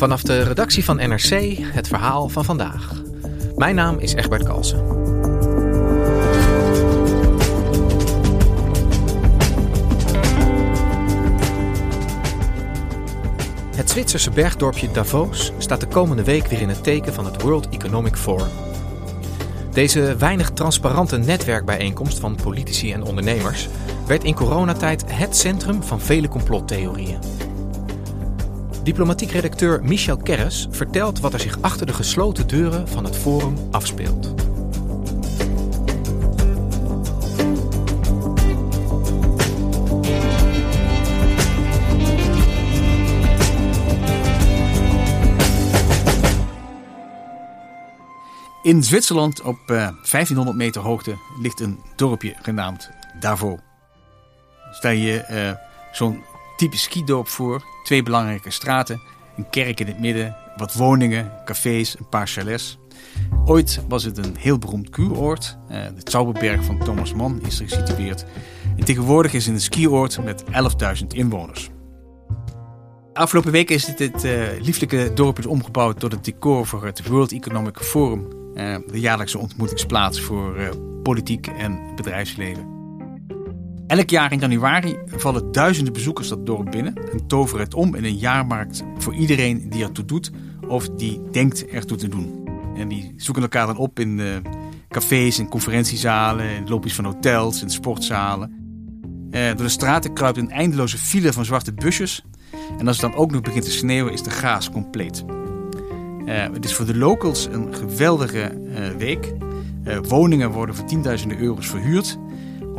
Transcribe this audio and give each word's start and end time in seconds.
Vanaf 0.00 0.22
de 0.22 0.42
redactie 0.42 0.84
van 0.84 0.96
NRC 0.96 1.56
het 1.58 1.88
verhaal 1.88 2.28
van 2.28 2.44
vandaag. 2.44 2.92
Mijn 3.56 3.74
naam 3.74 3.98
is 3.98 4.14
Egbert 4.14 4.42
Kalsen. 4.42 4.78
Het 13.76 13.90
Zwitserse 13.90 14.30
bergdorpje 14.30 14.90
Davos 14.90 15.52
staat 15.58 15.80
de 15.80 15.86
komende 15.86 16.24
week 16.24 16.46
weer 16.46 16.60
in 16.60 16.68
het 16.68 16.82
teken 16.82 17.14
van 17.14 17.24
het 17.24 17.42
World 17.42 17.68
Economic 17.68 18.16
Forum. 18.16 18.50
Deze 19.72 20.16
weinig 20.16 20.50
transparante 20.50 21.16
netwerkbijeenkomst 21.16 22.18
van 22.18 22.38
politici 22.42 22.92
en 22.92 23.02
ondernemers 23.02 23.68
werd 24.06 24.24
in 24.24 24.34
coronatijd 24.34 25.04
het 25.06 25.36
centrum 25.36 25.82
van 25.82 26.00
vele 26.00 26.28
complottheorieën. 26.28 27.18
Diplomatiek 28.82 29.30
redacteur 29.30 29.84
Michel 29.84 30.16
Kerres 30.16 30.68
vertelt 30.70 31.20
wat 31.20 31.32
er 31.32 31.40
zich 31.40 31.58
achter 31.60 31.86
de 31.86 31.92
gesloten 31.92 32.46
deuren 32.46 32.88
van 32.88 33.04
het 33.04 33.16
forum 33.16 33.54
afspeelt. 33.70 34.34
In 48.62 48.82
Zwitserland 48.82 49.42
op 49.42 49.58
1500 49.66 50.56
meter 50.56 50.82
hoogte 50.82 51.16
ligt 51.42 51.60
een 51.60 51.80
dorpje 51.96 52.34
genaamd 52.42 52.90
Davos. 53.20 53.58
Stel 54.70 54.90
je 54.90 55.24
uh, 55.30 55.52
zo'n 55.92 56.24
typisch 56.60 56.82
skidorp 56.82 57.28
voor. 57.28 57.62
Twee 57.82 58.02
belangrijke 58.02 58.50
straten, 58.50 59.00
een 59.36 59.50
kerk 59.50 59.80
in 59.80 59.86
het 59.86 60.00
midden, 60.00 60.36
wat 60.56 60.74
woningen, 60.74 61.32
cafés, 61.44 61.98
een 61.98 62.08
paar 62.08 62.26
chalets. 62.26 62.78
Ooit 63.44 63.82
was 63.88 64.04
het 64.04 64.18
een 64.18 64.36
heel 64.38 64.58
beroemd 64.58 64.90
kuuroord. 64.90 65.58
Uh, 65.70 65.76
de 65.76 66.10
Zauberberg 66.10 66.64
van 66.64 66.78
Thomas 66.78 67.14
Mann 67.14 67.40
is 67.46 67.60
er 67.60 67.68
gesitueerd. 67.68 68.24
En 68.76 68.84
tegenwoordig 68.84 69.32
is 69.32 69.46
het 69.46 69.54
een 69.54 69.60
skioord 69.60 70.24
met 70.24 70.44
11.000 71.00 71.06
inwoners. 71.08 71.70
Afgelopen 73.12 73.52
week 73.52 73.70
is 73.70 73.84
dit 73.84 74.24
uh, 74.24 74.42
lieflijke 74.58 75.10
dorpje 75.14 75.48
omgebouwd 75.48 76.00
tot 76.00 76.12
het 76.12 76.24
decor 76.24 76.66
voor 76.66 76.84
het 76.84 77.06
World 77.06 77.32
Economic 77.32 77.78
Forum. 77.78 78.28
Uh, 78.54 78.76
de 78.86 79.00
jaarlijkse 79.00 79.38
ontmoetingsplaats 79.38 80.20
voor 80.20 80.76
politiek 81.02 81.46
en 81.46 81.94
bedrijfsleven. 81.96 82.79
Elk 83.90 84.10
jaar 84.10 84.32
in 84.32 84.38
januari 84.38 84.96
vallen 85.06 85.52
duizenden 85.52 85.92
bezoekers 85.92 86.28
dat 86.28 86.46
dorp 86.46 86.70
binnen 86.70 86.94
en 87.12 87.26
toveren 87.26 87.64
het 87.64 87.74
om 87.74 87.94
in 87.94 88.04
een 88.04 88.16
jaarmarkt 88.16 88.82
voor 88.98 89.14
iedereen 89.14 89.70
die 89.70 89.82
ertoe 89.82 90.04
doet 90.04 90.30
of 90.68 90.88
die 90.88 91.20
denkt 91.30 91.66
ertoe 91.66 91.96
te 91.96 92.08
doen. 92.08 92.48
En 92.76 92.88
die 92.88 93.14
zoeken 93.16 93.42
elkaar 93.42 93.66
dan 93.66 93.76
op 93.76 93.98
in 93.98 94.18
uh, 94.18 94.36
cafés 94.88 95.38
en 95.38 95.48
conferentiezalen, 95.48 96.50
in 96.50 96.68
lobby's 96.68 96.94
van 96.94 97.04
hotels 97.04 97.62
en 97.62 97.70
sportzalen. 97.70 98.50
Uh, 99.30 99.46
door 99.46 99.56
de 99.56 99.68
straten 99.68 100.12
kruipt 100.12 100.38
een 100.38 100.50
eindeloze 100.50 100.98
file 100.98 101.32
van 101.32 101.44
zwarte 101.44 101.72
busjes. 101.72 102.24
En 102.78 102.86
als 102.86 103.00
het 103.00 103.10
dan 103.10 103.20
ook 103.20 103.30
nog 103.30 103.40
begint 103.40 103.64
te 103.64 103.70
sneeuwen, 103.70 104.12
is 104.12 104.22
de 104.22 104.30
gaas 104.30 104.70
compleet. 104.70 105.24
Uh, 106.26 106.42
het 106.52 106.64
is 106.64 106.74
voor 106.74 106.86
de 106.86 106.96
locals 106.96 107.48
een 107.50 107.74
geweldige 107.74 108.58
week. 108.98 109.32
woningen 110.02 110.50
worden 110.50 110.74
voor 110.74 110.84
tienduizenden 110.84 111.38
euro's 111.38 111.68
verhuurd. 111.68 112.18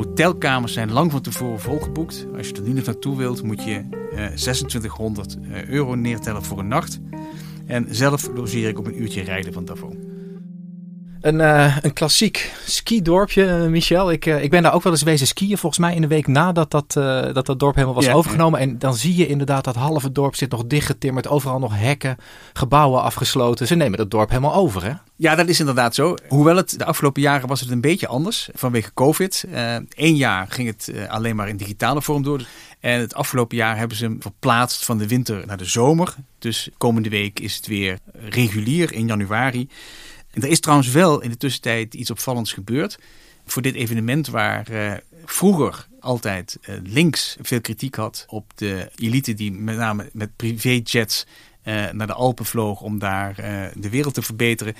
Hotelkamers 0.01 0.73
zijn 0.73 0.91
lang 0.91 1.12
van 1.12 1.22
tevoren 1.22 1.59
volgeboekt. 1.59 2.28
Als 2.38 2.47
je 2.47 2.53
er 2.53 2.62
niet 2.62 2.85
naartoe 2.85 3.17
wilt, 3.17 3.44
moet 3.44 3.63
je 3.63 3.84
uh, 4.13 4.25
2600 4.25 5.38
euro 5.67 5.95
neertellen 5.95 6.44
voor 6.44 6.59
een 6.59 6.67
nacht. 6.67 7.00
En 7.66 7.88
zelf 7.89 8.29
logeer 8.35 8.67
ik 8.67 8.79
op 8.79 8.85
een 8.85 9.01
uurtje 9.01 9.22
rijden 9.22 9.53
van 9.53 9.66
Davos. 9.66 9.94
Een, 11.22 11.40
uh, 11.40 11.78
een 11.82 11.94
klassiek 11.94 12.54
skidorpje, 12.66 13.46
uh, 13.46 13.66
Michel. 13.66 14.12
Ik, 14.12 14.26
uh, 14.26 14.44
ik 14.44 14.50
ben 14.50 14.64
daar 14.64 14.74
ook 14.74 14.84
wel 14.84 14.92
eens 14.92 15.04
wezen 15.04 15.28
skiën, 15.28 15.58
volgens 15.58 15.82
mij 15.82 15.96
in 15.96 16.02
de 16.02 16.08
week 16.08 16.28
nadat 16.28 16.72
dat, 16.72 16.94
dat, 17.34 17.46
dat 17.46 17.59
dorp 17.59 17.76
helemaal 17.76 17.96
was 17.96 18.06
ja, 18.06 18.14
overgenomen. 18.14 18.59
En 18.59 18.80
dan 18.80 18.96
zie 18.96 19.16
je 19.16 19.28
inderdaad 19.28 19.64
dat 19.64 19.76
halve 19.76 20.12
dorp 20.12 20.36
zit 20.36 20.52
nog 20.52 20.66
dichtgetimmerd. 20.66 21.28
Overal 21.28 21.59
nog 21.59 21.72
hekken, 21.76 22.18
gebouwen 22.54 23.02
afgesloten. 23.02 23.68
Ze 23.68 23.76
nemen 23.76 23.98
dat 23.98 24.12
dorp 24.12 24.30
helemaal 24.30 24.54
over, 24.54 24.84
hè? 24.84 24.94
Ja, 25.16 25.36
dat 25.36 25.48
is 25.48 25.59
inderdaad 25.59 25.96
zo. 25.96 26.16
Hoewel 26.28 26.56
het 26.56 26.80
de 26.80 26.86
afgelopen 26.86 27.22
jaren 27.22 27.48
was 27.48 27.59
het 27.59 27.70
een 27.70 27.82
beetje 27.82 28.08
anders 28.08 28.50
vanwege 28.53 28.94
COVID. 28.94 29.46
Eén 29.90 30.16
jaar 30.16 30.46
ging 30.50 30.68
het 30.68 30.92
alleen 31.08 31.36
maar 31.36 31.50
in 31.50 31.58
digitale 31.58 32.02
vorm 32.02 32.24
door. 32.24 32.42
En 32.80 33.00
het 33.00 33.14
afgelopen 33.14 33.58
jaar 33.58 33.78
hebben 33.78 33.98
ze 33.98 34.03
hem 34.03 34.22
verplaatst 34.22 34.86
van 34.86 34.98
de 34.98 35.08
winter 35.08 35.44
naar 35.46 35.58
de 35.58 35.66
zomer. 35.66 36.16
Dus 36.40 36.70
komende 36.78 37.09
week 37.09 37.40
is 37.40 37.56
het 37.56 37.68
weer 37.68 37.98
regulier 38.14 38.94
in 38.94 39.08
januari. 39.08 39.70
En 40.31 40.42
er 40.42 40.50
is 40.50 40.59
trouwens 40.59 40.92
wel 40.92 41.22
in 41.22 41.30
de 41.30 41.38
tussentijd 41.38 41.94
iets 41.94 42.12
opvallends 42.12 42.53
gebeurd. 42.53 43.00
Voor 43.46 43.62
dit 43.62 43.75
evenement 43.75 44.28
waar 44.28 44.72
uh, 44.72 44.94
vroeger 45.25 45.88
altijd 46.00 46.59
uh, 46.62 46.75
links 46.84 47.38
veel 47.42 47.62
kritiek 47.62 47.96
had 47.96 48.25
op 48.28 48.52
de 48.56 48.90
elite 48.96 49.34
die 49.34 49.52
met 49.52 49.78
name 49.78 50.09
met 50.14 50.36
privéjets 50.36 51.25
uh, 51.66 51.91
naar 51.91 52.08
de 52.08 52.14
Alpen 52.14 52.46
vloog 52.46 52.81
om 52.81 53.00
daar 53.00 53.36
de 53.75 53.90
wereld 53.90 54.14
te 54.14 54.22
verbeteren, 54.22 54.74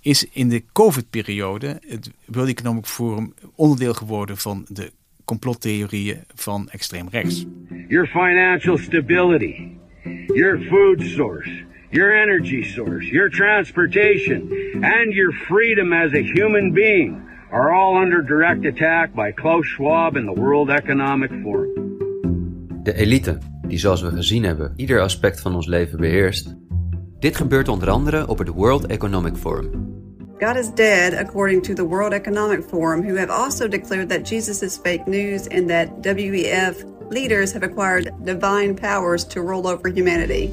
is 0.00 0.28
in 0.32 0.48
de 0.48 0.64
COVID-periode 0.72 1.80
het 1.86 2.10
World 2.24 2.48
Economic 2.48 2.86
Forum 2.86 3.34
onderdeel 3.54 3.94
geworden 3.94 4.36
van 4.36 4.66
de 4.68 4.92
complottheorieën 5.24 6.24
van 6.34 6.68
extreem 6.68 7.08
rechts. 7.08 7.44
Your 7.88 8.06
financial 8.06 8.78
stability, 8.78 9.68
your 10.26 10.60
food 10.60 11.02
source 11.02 11.64
your 11.90 12.12
energy 12.12 12.64
source, 12.64 13.06
your 13.06 13.28
transportation, 13.28 14.50
and 14.82 15.12
your 15.12 15.32
freedom 15.32 15.92
as 15.92 16.12
a 16.12 16.22
human 16.22 16.72
being 16.72 17.22
are 17.50 17.74
all 17.74 17.96
under 17.96 18.22
direct 18.22 18.64
attack 18.64 19.14
by 19.14 19.32
Klaus 19.32 19.66
Schwab 19.66 20.16
and 20.16 20.26
the 20.26 20.40
World 20.40 20.70
Economic 20.70 21.30
Forum. 21.42 21.70
De 22.82 22.94
elite, 22.94 23.38
die 23.68 23.78
zoals 23.78 24.02
we 24.02 24.10
gezien 24.10 24.44
hebben 24.44 24.72
ieder 24.76 25.00
aspect 25.00 25.40
van 25.40 25.54
ons 25.54 25.66
leven 25.66 25.98
beheerst. 25.98 26.56
Dit 27.18 27.36
gebeurt 27.36 27.68
onder 27.68 27.90
andere 27.90 28.28
op 28.28 28.38
het 28.38 28.48
World 28.48 28.86
Economic 28.86 29.36
Forum. 29.36 29.94
God 30.38 30.56
is 30.56 30.74
dead, 30.74 31.14
according 31.14 31.62
to 31.62 31.72
the 31.72 31.86
World 31.86 32.12
Economic 32.12 32.62
Forum, 32.68 33.02
who 33.02 33.16
have 33.16 33.32
also 33.32 33.68
declared 33.68 34.08
that 34.08 34.28
Jesus 34.28 34.62
is 34.62 34.76
fake 34.76 35.06
news 35.06 35.48
and 35.48 35.68
that 35.68 35.88
WEF 36.02 36.84
leaders 37.08 37.52
have 37.52 37.64
acquired 37.64 38.12
divine 38.24 38.74
powers 38.74 39.24
to 39.24 39.40
rule 39.40 39.66
over 39.66 39.88
humanity. 39.88 40.50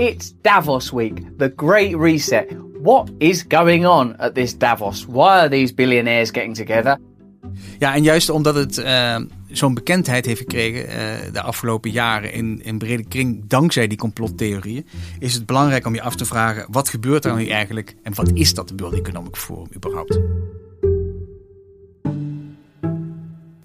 It's 0.00 0.32
Davos 0.40 0.90
week, 0.90 1.36
the 1.38 1.52
great 1.56 1.94
reset. 1.94 2.56
What 2.82 3.10
is 3.18 3.44
going 3.48 3.86
on 3.86 4.16
at 4.16 4.34
this 4.34 4.58
Davos? 4.58 5.04
Why 5.06 5.40
are 5.40 5.48
these 5.48 5.74
billionaires 5.74 6.30
getting 6.30 6.56
together? 6.56 6.98
Ja, 7.78 7.94
en 7.94 8.02
juist 8.02 8.30
omdat 8.30 8.54
het 8.54 8.78
uh, 8.78 9.16
zo'n 9.50 9.74
bekendheid 9.74 10.26
heeft 10.26 10.40
gekregen 10.40 10.88
uh, 10.88 11.32
de 11.32 11.42
afgelopen 11.42 11.90
jaren 11.90 12.32
in, 12.32 12.62
in 12.62 12.78
brede 12.78 13.04
kring, 13.04 13.44
dankzij 13.46 13.86
die 13.86 13.98
complottheorieën, 13.98 14.86
is 15.18 15.34
het 15.34 15.46
belangrijk 15.46 15.86
om 15.86 15.94
je 15.94 16.02
af 16.02 16.16
te 16.16 16.24
vragen: 16.24 16.66
wat 16.70 16.88
gebeurt 16.88 17.24
er 17.24 17.36
nu 17.36 17.46
eigenlijk 17.46 17.94
en 18.02 18.14
wat 18.14 18.30
is 18.34 18.54
dat 18.54 18.72
World 18.76 18.94
Economic 18.94 19.36
Forum 19.36 19.68
überhaupt? 19.76 20.20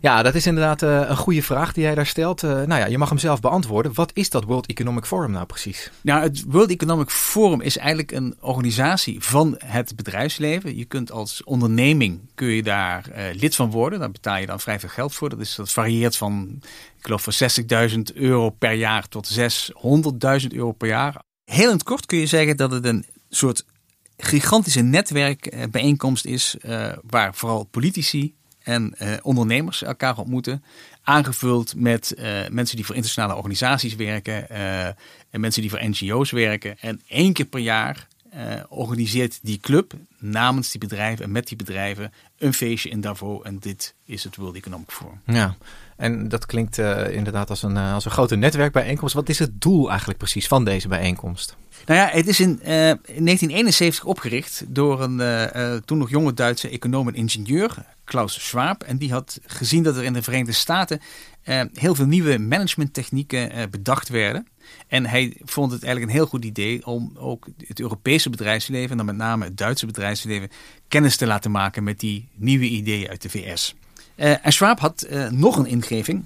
Ja, 0.06 0.24
dat 0.24 0.36
is 0.36 0.46
inderdaad 0.46 0.82
uh, 0.82 1.10
een 1.10 1.18
goede 1.18 1.44
vraag 1.44 1.74
die 1.74 1.84
jij 1.84 1.96
daar 1.96 2.06
stelt. 2.06 2.44
Uh, 2.44 2.52
nou 2.52 2.80
ja, 2.80 2.86
je 2.86 2.98
mag 2.98 3.10
hem 3.10 3.18
zelf 3.18 3.40
beantwoorden. 3.40 3.94
Wat 3.94 4.12
is 4.14 4.30
dat 4.30 4.44
World 4.44 4.68
Economic 4.68 5.06
Forum 5.06 5.32
nou 5.32 5.46
precies? 5.46 5.92
Nou, 6.02 6.22
het 6.22 6.44
World 6.48 6.70
Economic 6.70 7.10
Forum 7.10 7.62
is 7.62 7.78
eigenlijk 7.78 8.12
een 8.12 8.36
organisatie 8.40 9.24
van 9.24 9.56
het 9.64 9.96
bedrijfsleven. 9.96 10.78
Je 10.78 10.86
kunt 10.86 11.12
als 11.12 11.44
onderneming 11.44 12.20
kun 12.36 12.48
je 12.48 12.64
daar 12.64 13.10
uh, 13.10 13.24
lid 13.34 13.56
van 13.56 13.72
worden. 13.72 14.00
Daar 14.00 14.12
betaal 14.12 14.38
je 14.38 14.46
dan 14.46 14.60
vrij 14.60 14.80
veel 14.80 14.90
geld 14.90 15.14
voor. 15.14 15.30
Dat, 15.30 15.40
is, 15.40 15.56
dat 15.56 15.72
varieert 15.72 16.18
van, 16.18 16.60
ik 16.98 17.06
geloof, 17.06 17.24
van 17.24 17.50
60.000 17.90 17.98
euro 18.14 18.50
per 18.50 18.74
jaar 18.74 19.08
tot 19.08 19.40
600.000 19.40 20.48
euro 20.50 20.72
per 20.72 20.88
jaar. 20.88 21.22
Heel 21.46 21.68
in 21.68 21.76
het 21.76 21.84
kort 21.84 22.06
kun 22.06 22.18
je 22.18 22.26
zeggen 22.26 22.58
dat 22.58 22.72
het 22.72 22.86
een 22.86 23.06
soort 23.30 23.66
gigantische 24.18 24.82
netwerkbijeenkomst 24.82 26.26
is, 26.26 26.56
waar 27.04 27.36
vooral 27.36 27.64
politici 27.64 28.35
en 28.66 28.96
uh, 29.02 29.14
ondernemers 29.22 29.84
elkaar 29.84 30.18
ontmoeten. 30.18 30.64
Aangevuld 31.04 31.76
met 31.76 32.14
uh, 32.18 32.24
mensen 32.50 32.76
die 32.76 32.86
voor 32.86 32.96
internationale 32.96 33.36
organisaties 33.36 33.96
werken 33.96 34.48
uh, 34.52 34.86
en 35.30 35.40
mensen 35.40 35.62
die 35.62 35.70
voor 35.70 35.86
NGO's 35.90 36.32
werken. 36.32 36.80
En 36.80 37.02
één 37.08 37.34
keer 37.34 37.46
per 37.46 37.60
jaar 37.60 38.08
organiseert 38.70 39.40
die 39.42 39.60
club 39.60 39.94
namens 40.18 40.72
die 40.72 40.80
bedrijven 40.80 41.26
en 41.26 41.32
met 41.32 41.48
die 41.48 41.58
bedrijven 41.58 42.14
een 42.38 42.54
feestje 42.54 42.90
in 42.90 43.02
Davos. 43.02 43.44
En 43.44 43.60
dit 43.60 43.96
is 44.06 44.24
het 44.24 44.36
World 44.36 44.56
Economic 44.56 44.92
Forum. 44.92 45.22
Ja, 45.26 45.56
en 45.96 46.28
dat 46.28 46.46
klinkt 46.46 46.78
inderdaad 47.12 47.50
als 47.50 47.64
een, 47.64 47.78
als 47.78 48.06
een 48.06 48.12
grote 48.12 48.36
netwerkbijeenkomst. 48.36 49.14
Wat 49.14 49.30
is 49.30 49.40
het 49.40 49.62
doel 49.62 49.90
eigenlijk 49.90 50.20
precies 50.20 50.48
van 50.48 50.66
deze 50.66 50.88
bijeenkomst? 50.88 51.56
Nou 51.86 52.00
ja, 52.00 52.10
het 52.12 52.28
is 52.28 52.40
in, 52.40 52.50
uh, 52.50 52.90
in 52.90 53.26
1971 53.26 54.04
opgericht 54.04 54.64
door 54.68 55.02
een 55.02 55.82
toen 55.86 55.98
nog 55.98 56.10
jonge 56.10 56.34
Duitse 56.34 56.70
econoom 56.70 57.08
en 57.08 57.16
ingenieur, 57.16 57.86
Klaus 58.04 58.46
Schwab. 58.48 58.84
En 58.84 58.98
die 58.98 59.12
had 59.12 59.40
gezien 59.46 59.84
dat 59.84 59.98
er 59.98 60.04
in 60.04 60.14
de 60.14 60.22
Verenigde 60.22 60.54
Staten 60.54 61.02
heel 61.74 61.96
veel 61.96 62.06
nieuwe 62.06 62.38
managementtechnieken 62.38 63.70
bedacht 63.70 64.10
werden. 64.10 64.48
En 64.88 65.06
hij 65.06 65.38
vond 65.44 65.72
het 65.72 65.84
eigenlijk 65.84 66.14
een 66.14 66.18
heel 66.18 66.30
goed 66.30 66.46
idee 66.46 66.86
om 66.86 67.12
ook 67.18 67.48
het 67.68 67.80
Europese 67.80 68.30
bedrijfsleven, 68.30 68.92
en 68.92 68.98
dan 68.98 69.06
met 69.06 69.16
name 69.16 69.46
het 69.46 69.58
Duitse 69.58 69.86
bedrijfsleven, 69.86 70.50
kennis 70.88 71.18
te 71.18 71.26
laten 71.26 71.52
maken 71.52 71.84
met 71.84 72.00
die 72.00 72.28
nieuwe 72.36 72.66
ideeën 72.66 73.10
uit 73.10 73.22
de 73.22 73.30
VS. 73.30 73.76
en 74.16 74.54
Schwab 74.54 74.80
had 74.80 75.08
nog 75.30 75.58
een 75.58 75.66
ingeving. 75.66 76.26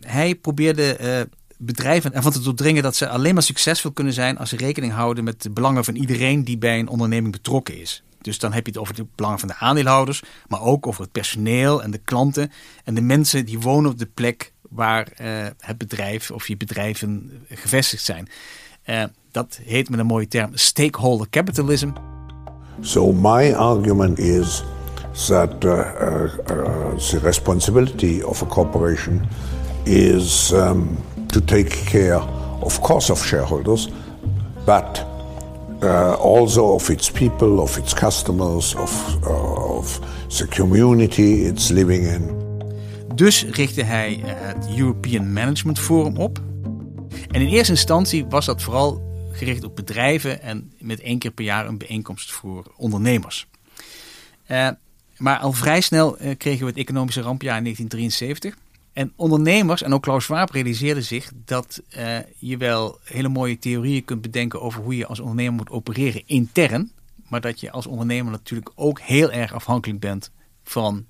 hij 0.00 0.34
probeerde 0.34 1.28
bedrijven 1.56 2.14
ervan 2.14 2.32
te 2.32 2.40
doordringen 2.40 2.82
dat 2.82 2.96
ze 2.96 3.08
alleen 3.08 3.34
maar 3.34 3.42
succesvol 3.42 3.90
kunnen 3.90 4.12
zijn 4.12 4.38
als 4.38 4.48
ze 4.48 4.56
rekening 4.56 4.92
houden 4.92 5.24
met 5.24 5.42
de 5.42 5.50
belangen 5.50 5.84
van 5.84 5.94
iedereen 5.94 6.44
die 6.44 6.58
bij 6.58 6.78
een 6.78 6.88
onderneming 6.88 7.32
betrokken 7.32 7.80
is. 7.80 8.02
Dus 8.20 8.38
dan 8.38 8.52
heb 8.52 8.66
je 8.66 8.72
het 8.72 8.80
over 8.80 8.94
de 8.94 9.06
belangen 9.14 9.38
van 9.38 9.48
de 9.48 9.54
aandeelhouders, 9.54 10.22
maar 10.48 10.62
ook 10.62 10.86
over 10.86 11.02
het 11.02 11.12
personeel 11.12 11.82
en 11.82 11.90
de 11.90 11.98
klanten 11.98 12.52
en 12.84 12.94
de 12.94 13.00
mensen 13.00 13.46
die 13.46 13.60
wonen 13.60 13.90
op 13.90 13.98
de 13.98 14.08
plek 14.14 14.52
waar 14.68 15.08
het 15.58 15.78
bedrijf 15.78 16.30
of 16.30 16.48
je 16.48 16.56
bedrijven 16.56 17.30
gevestigd 17.48 18.04
zijn. 18.04 18.28
Dat 19.30 19.60
heet 19.64 19.90
met 19.90 19.98
een 19.98 20.06
mooie 20.06 20.28
term 20.28 20.50
stakeholder 20.54 21.28
capitalism. 21.30 21.90
So 22.80 23.12
my 23.12 23.52
argument 23.52 24.18
is 24.18 24.64
that 25.28 25.64
uh, 25.64 26.96
the 26.96 27.20
responsibility 27.22 28.22
of 28.22 28.42
a 28.42 28.46
corporation 28.46 29.26
is 29.84 30.52
um, 30.52 30.96
to 31.28 31.40
take 31.40 31.70
care, 31.70 32.20
of 32.62 32.80
course, 32.80 33.10
of 33.10 33.24
shareholders, 33.26 33.88
but 34.64 35.04
uh, 35.82 36.14
also 36.14 36.74
of 36.74 36.88
its 36.88 37.10
people, 37.10 37.60
of 37.60 37.76
its 37.76 37.94
customers, 37.94 38.74
of, 38.74 39.18
uh, 39.24 39.78
of 39.78 40.00
the 40.38 40.46
community 40.46 41.44
it's 41.46 41.70
living 41.70 42.06
in. 42.06 42.38
Dus 43.14 43.44
richtte 43.44 43.82
hij 43.82 44.18
uh, 44.18 44.24
het 44.26 44.68
European 44.76 45.32
Management 45.32 45.78
Forum 45.78 46.16
op. 46.16 46.38
En 47.30 47.40
in 47.40 47.48
eerste 47.48 47.72
instantie 47.72 48.26
was 48.26 48.46
dat 48.46 48.62
vooral 48.62 49.02
gericht 49.32 49.64
op 49.64 49.76
bedrijven 49.76 50.42
en 50.42 50.72
met 50.78 51.00
één 51.00 51.18
keer 51.18 51.30
per 51.30 51.44
jaar 51.44 51.66
een 51.66 51.78
bijeenkomst 51.78 52.32
voor 52.32 52.72
ondernemers. 52.76 53.46
Uh, 54.50 54.68
maar 55.20 55.38
al 55.38 55.52
vrij 55.52 55.80
snel 55.80 56.22
uh, 56.22 56.36
kregen 56.36 56.60
we 56.60 56.70
het 56.70 56.80
economische 56.80 57.20
rampjaar 57.20 57.56
in 57.56 57.62
1973. 57.62 58.68
En 58.92 59.12
ondernemers, 59.16 59.82
en 59.82 59.94
ook 59.94 60.02
Klaus 60.02 60.24
Schwab 60.24 60.50
realiseerde 60.50 61.02
zich 61.02 61.32
dat 61.44 61.82
uh, 61.96 62.18
je 62.38 62.56
wel 62.56 62.98
hele 63.04 63.28
mooie 63.28 63.58
theorieën 63.58 64.04
kunt 64.04 64.20
bedenken 64.20 64.62
over 64.62 64.82
hoe 64.82 64.96
je 64.96 65.06
als 65.06 65.20
ondernemer 65.20 65.52
moet 65.52 65.70
opereren 65.70 66.22
intern. 66.26 66.92
Maar 67.28 67.40
dat 67.40 67.60
je 67.60 67.70
als 67.70 67.86
ondernemer 67.86 68.32
natuurlijk 68.32 68.70
ook 68.74 69.00
heel 69.00 69.32
erg 69.32 69.52
afhankelijk 69.52 70.00
bent 70.00 70.30
van 70.64 71.06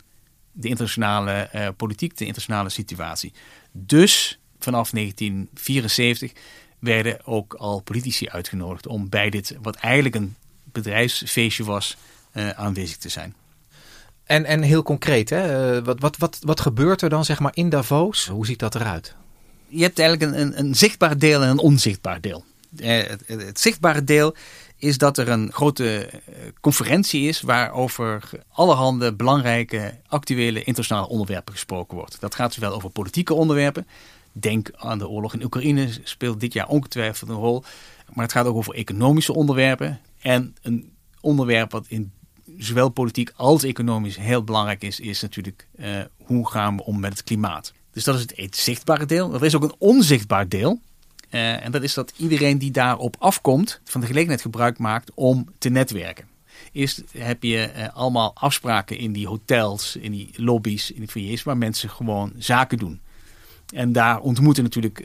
de 0.53 0.69
internationale 0.69 1.51
uh, 1.55 1.69
politiek, 1.77 2.17
de 2.17 2.25
internationale 2.25 2.69
situatie. 2.69 3.33
Dus 3.73 4.41
vanaf 4.59 4.91
1974 4.91 6.33
werden 6.79 7.27
ook 7.27 7.55
al 7.55 7.81
politici 7.81 8.29
uitgenodigd 8.29 8.87
om 8.87 9.09
bij 9.09 9.31
dit, 9.31 9.57
wat 9.63 9.77
eigenlijk 9.77 10.15
een 10.15 10.37
bedrijfsfeestje 10.65 11.65
was, 11.65 11.97
aanwezig 12.55 12.97
te 12.97 13.09
zijn. 13.09 13.35
En, 14.31 14.45
en 14.45 14.63
heel 14.63 14.83
concreet, 14.83 15.31
hè? 15.31 15.77
Eh, 15.77 15.85
wat, 15.85 16.01
wat, 16.01 16.17
wat, 16.17 16.39
wat 16.43 16.61
gebeurt 16.61 17.03
er 17.03 17.09
dan 17.09 17.25
zeg 17.25 17.41
maar 17.41 17.51
in 17.55 17.69
Davos? 17.69 18.27
Hoe 18.27 18.47
ziet 18.47 18.59
dat 18.59 18.75
eruit? 18.75 19.15
Je 19.69 19.83
hebt 19.83 19.99
eigenlijk 19.99 20.55
een, 20.55 20.75
zichtbaar 20.75 21.19
deel 21.19 21.43
en 21.43 21.49
een 21.49 21.59
onzichtbaar 21.59 22.21
deel. 22.21 22.45
Eh, 22.77 23.07
het, 23.07 23.23
het, 23.27 23.61
zichtbare 23.61 24.05
deel 24.05 24.35
is 24.77 24.99
dat 24.99 25.19
er 25.19 25.29
een 25.29 25.53
grote 25.53 26.07
eh, 26.07 26.35
conferentie 26.61 27.29
is 27.29 27.41
waarover 27.41 28.31
allerhande 28.53 29.15
belangrijke 29.15 29.95
actuele 30.07 30.59
internationale 30.59 31.09
onderwerpen 31.09 31.53
gesproken 31.53 31.97
wordt. 31.97 32.21
Dat 32.21 32.35
gaat 32.35 32.53
zowel 32.53 32.73
over 32.73 32.91
politieke 32.91 33.35
onderwerpen. 33.35 33.87
Denk 34.33 34.71
aan 34.77 34.99
de 34.99 35.09
oorlog 35.09 35.35
in 35.35 35.45
Oekraïne, 35.45 35.89
speelt 36.03 36.41
dit 36.41 36.53
jaar 36.53 36.69
ongetwijfeld 36.69 37.31
een 37.31 37.37
rol. 37.37 37.65
Maar 38.13 38.25
het 38.25 38.33
gaat 38.33 38.47
ook 38.47 38.57
over 38.57 38.75
economische 38.75 39.35
onderwerpen. 39.35 40.01
En 40.21 40.57
een 40.63 40.93
onderwerp 41.21 41.73
wat 41.73 41.85
in 41.89 42.13
zowel 42.63 42.89
politiek 42.89 43.33
als 43.37 43.63
economisch 43.63 44.17
heel 44.17 44.45
belangrijk 44.45 44.83
is, 44.83 45.01
is 45.01 45.21
natuurlijk 45.21 45.67
uh, 45.77 46.01
hoe 46.25 46.51
gaan 46.51 46.77
we 46.77 46.85
om 46.85 47.01
met 47.01 47.13
het 47.13 47.25
klimaat. 47.25 47.73
Dus 47.93 48.05
dat 48.05 48.15
is 48.15 48.27
het, 48.37 48.57
zichtbare 48.57 49.07
deel. 49.07 49.35
Er 49.35 49.45
is 49.45 49.55
ook 49.55 49.63
een 49.63 49.75
onzichtbaar 49.79 50.49
deel. 50.49 50.81
Uh, 51.31 51.65
en 51.65 51.73
dat 51.73 51.83
is 51.83 51.95
dat 51.95 52.13
iedereen 52.17 52.59
die 52.59 52.71
daarop 52.71 53.17
afkomt, 53.19 53.81
van 53.85 54.01
de 54.01 54.07
gelegenheid 54.07 54.41
gebruik 54.41 54.79
maakt 54.79 55.11
om 55.15 55.49
te 55.59 55.69
netwerken. 55.69 56.29
Eerst 56.73 57.03
heb 57.19 57.43
je 57.43 57.71
uh, 57.77 57.97
allemaal 57.97 58.35
afspraken 58.35 58.99
in 58.99 59.13
die 59.13 59.27
hotels, 59.27 59.97
in 59.97 60.13
die 60.13 60.31
lobby's, 60.37 60.91
in 60.91 60.99
die 60.99 61.09
foyers, 61.09 61.43
waar 61.43 61.57
mensen 61.57 61.91
gewoon 61.91 62.33
zaken 62.39 62.79
doen. 62.79 63.01
En 63.75 63.93
daar 63.93 64.21
ontmoeten 64.21 64.63
natuurlijk 64.63 65.05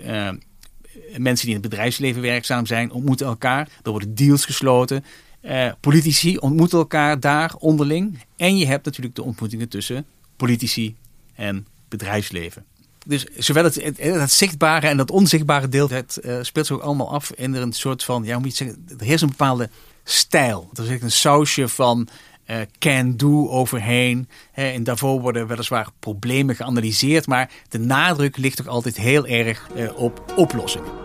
mensen 1.17 1.45
die 1.45 1.55
in 1.55 1.61
het 1.61 1.69
bedrijfsleven 1.69 2.21
werkzaam 2.21 2.65
zijn, 2.65 2.91
ontmoeten 2.91 3.27
elkaar. 3.27 3.69
Er 3.83 3.91
worden 3.91 4.15
deals 4.15 4.45
gesloten. 4.45 5.03
Uh, 5.45 5.71
politici 5.79 6.37
ontmoeten 6.37 6.77
elkaar 6.77 7.19
daar 7.19 7.55
onderling. 7.59 8.19
En 8.35 8.57
je 8.57 8.65
hebt 8.65 8.85
natuurlijk 8.85 9.15
de 9.15 9.23
ontmoetingen 9.23 9.69
tussen 9.69 10.05
politici 10.35 10.95
en 11.35 11.67
bedrijfsleven. 11.89 12.65
Dus 13.05 13.25
zowel 13.37 13.63
het, 13.63 13.97
het, 13.97 14.31
zichtbare 14.31 14.87
en 14.87 14.97
dat 14.97 15.11
onzichtbare 15.11 15.69
deel, 15.69 15.89
uh, 15.91 15.99
speelt 16.41 16.65
zich 16.65 16.75
ook 16.75 16.81
allemaal 16.81 17.11
af 17.11 17.31
in 17.31 17.53
een 17.53 17.73
soort 17.73 18.03
van, 18.03 18.23
ja, 18.23 18.39
moet 18.39 18.57
je 18.57 18.65
zeggen, 18.65 18.85
er 18.99 19.05
heerst 19.05 19.23
een 19.23 19.29
bepaalde 19.29 19.69
stijl. 20.03 20.69
Er 20.73 20.85
zit 20.85 21.01
een 21.01 21.11
sausje 21.11 21.67
van 21.67 22.07
uh, 22.47 22.57
can-do 22.79 23.49
overheen. 23.49 24.27
He, 24.51 24.69
in 24.69 24.83
Davos 24.83 25.21
worden 25.21 25.47
weliswaar 25.47 25.87
problemen 25.99 26.55
geanalyseerd, 26.55 27.27
maar 27.27 27.51
de 27.69 27.79
nadruk 27.79 28.37
ligt 28.37 28.57
toch 28.57 28.67
altijd 28.67 28.97
heel 28.97 29.27
erg 29.27 29.69
op 29.95 30.33
oplossingen. 30.35 31.04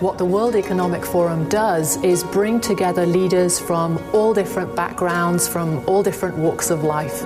What 0.00 0.18
the 0.18 0.24
World 0.24 0.56
Economic 0.56 1.04
Forum 1.04 1.48
does 1.48 1.96
is 2.02 2.24
bring 2.24 2.60
together 2.60 3.06
leaders 3.06 3.60
from 3.60 3.98
all 4.12 4.32
different 4.32 4.74
backgrounds, 4.74 5.48
from 5.48 5.82
all 5.86 6.02
different 6.02 6.36
walks 6.36 6.70
of 6.70 6.82
life. 6.82 7.24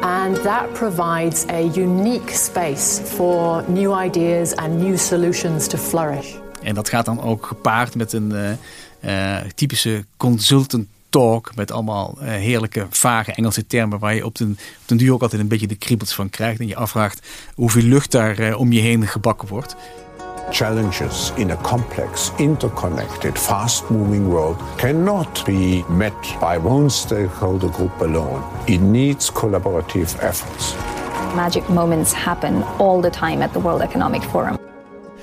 And 0.00 0.36
that 0.36 0.72
provides 0.74 1.44
a 1.48 1.62
unique 1.62 2.30
space 2.30 3.00
for 3.04 3.64
new 3.68 3.92
ideas 3.92 4.54
and 4.54 4.78
new 4.78 4.96
solutions 4.96 5.66
to 5.66 5.78
flourish. 5.78 6.36
En 6.62 6.74
dat 6.74 6.88
gaat 6.88 7.04
dan 7.04 7.20
ook 7.20 7.46
gepaard 7.46 7.94
met 7.94 8.12
een 8.12 8.30
uh, 8.30 8.50
uh, 9.04 9.50
typische 9.54 10.04
consultant 10.16 10.86
talk 11.08 11.54
met 11.54 11.70
allemaal 11.70 12.18
uh, 12.18 12.28
heerlijke 12.28 12.86
vage 12.90 13.32
Engelse 13.32 13.66
termen 13.66 13.98
waar 13.98 14.14
je 14.14 14.24
op 14.24 14.36
den, 14.36 14.50
op 14.50 14.88
den 14.88 14.96
duur 14.96 15.12
ook 15.12 15.22
altijd 15.22 15.40
een 15.40 15.48
beetje 15.48 15.66
de 15.66 15.76
kriebels 15.76 16.14
van 16.14 16.30
krijgt 16.30 16.60
en 16.60 16.66
je 16.66 16.76
afvraagt 16.76 17.26
hoeveel 17.54 17.82
lucht 17.82 18.10
daar 18.10 18.56
om 18.56 18.72
je 18.72 18.80
heen 18.80 19.06
gebakken 19.06 19.48
wordt. 19.48 19.76
Challenges 20.50 21.32
in 21.36 21.50
a 21.50 21.56
complex, 21.56 22.32
interconnected, 22.38 23.38
fast 23.38 23.90
moving 23.90 24.28
world 24.28 24.56
cannot 24.76 25.44
be 25.44 25.84
met 25.88 26.36
by 26.40 26.58
one 26.62 26.90
stakeholder 26.90 27.68
group 27.68 28.00
alone. 28.00 28.42
It 28.66 28.80
needs 28.80 29.32
collaborative 29.32 30.18
efforts. 30.18 30.74
Magic 31.34 31.68
moments 31.68 32.12
happen 32.12 32.64
all 32.78 33.00
the 33.00 33.10
time 33.10 33.42
at 33.42 33.52
the 33.52 33.60
World 33.60 33.80
Economic 33.80 34.22
Forum. 34.22 34.56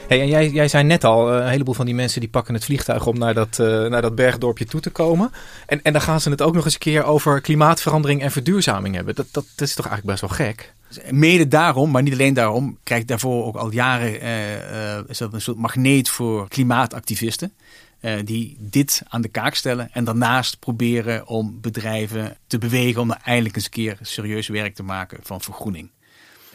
Hey, 0.07 0.21
en 0.21 0.27
jij, 0.27 0.49
jij 0.49 0.67
zei 0.67 0.83
net 0.83 1.03
al, 1.03 1.31
eh, 1.31 1.35
een 1.35 1.49
heleboel 1.49 1.73
van 1.73 1.85
die 1.85 1.95
mensen 1.95 2.19
die 2.19 2.29
pakken 2.29 2.53
het 2.53 2.65
vliegtuig 2.65 3.05
om 3.05 3.17
naar 3.17 3.33
dat, 3.33 3.57
uh, 3.61 3.85
naar 3.85 4.01
dat 4.01 4.15
bergdorpje 4.15 4.65
toe 4.65 4.81
te 4.81 4.89
komen. 4.89 5.31
En, 5.65 5.81
en 5.81 5.93
dan 5.93 6.01
gaan 6.01 6.21
ze 6.21 6.29
het 6.29 6.41
ook 6.41 6.53
nog 6.53 6.65
eens 6.65 6.73
een 6.73 6.79
keer 6.79 7.03
over 7.03 7.41
klimaatverandering 7.41 8.21
en 8.21 8.31
verduurzaming 8.31 8.95
hebben. 8.95 9.15
Dat, 9.15 9.25
dat, 9.31 9.45
dat 9.55 9.67
is 9.67 9.75
toch 9.75 9.87
eigenlijk 9.87 10.19
best 10.19 10.37
wel 10.37 10.47
gek? 10.47 10.73
Mede 11.09 11.47
daarom, 11.47 11.91
maar 11.91 12.01
niet 12.01 12.13
alleen 12.13 12.33
daarom, 12.33 12.77
krijgt 12.83 13.07
daarvoor 13.07 13.45
ook 13.45 13.55
al 13.55 13.71
jaren 13.71 14.23
uh, 14.23 14.53
uh, 14.55 14.99
is 15.07 15.17
dat 15.17 15.33
een 15.33 15.41
soort 15.41 15.57
magneet 15.57 16.09
voor 16.09 16.47
klimaatactivisten. 16.47 17.53
Uh, 18.01 18.13
die 18.25 18.57
dit 18.59 19.03
aan 19.07 19.21
de 19.21 19.27
kaak 19.27 19.55
stellen 19.55 19.89
en 19.91 20.03
daarnaast 20.03 20.59
proberen 20.59 21.27
om 21.27 21.57
bedrijven 21.61 22.37
te 22.47 22.57
bewegen 22.57 23.01
om 23.01 23.11
er 23.11 23.19
eindelijk 23.23 23.55
eens 23.55 23.65
een 23.65 23.71
keer 23.71 23.97
serieus 24.01 24.47
werk 24.47 24.75
te 24.75 24.83
maken 24.83 25.19
van 25.21 25.41
vergroening. 25.41 25.89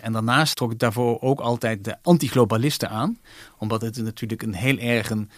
En 0.00 0.12
daarnaast 0.12 0.56
trok 0.56 0.72
ik 0.72 0.78
daarvoor 0.78 1.20
ook 1.20 1.40
altijd 1.40 1.84
de 1.84 1.96
antiglobalisten 2.02 2.90
aan, 2.90 3.18
omdat 3.58 3.82
het 3.82 3.96
natuurlijk 3.96 4.42
een 4.42 4.54
heel 4.54 4.78
erg 4.78 5.10
een 5.10 5.30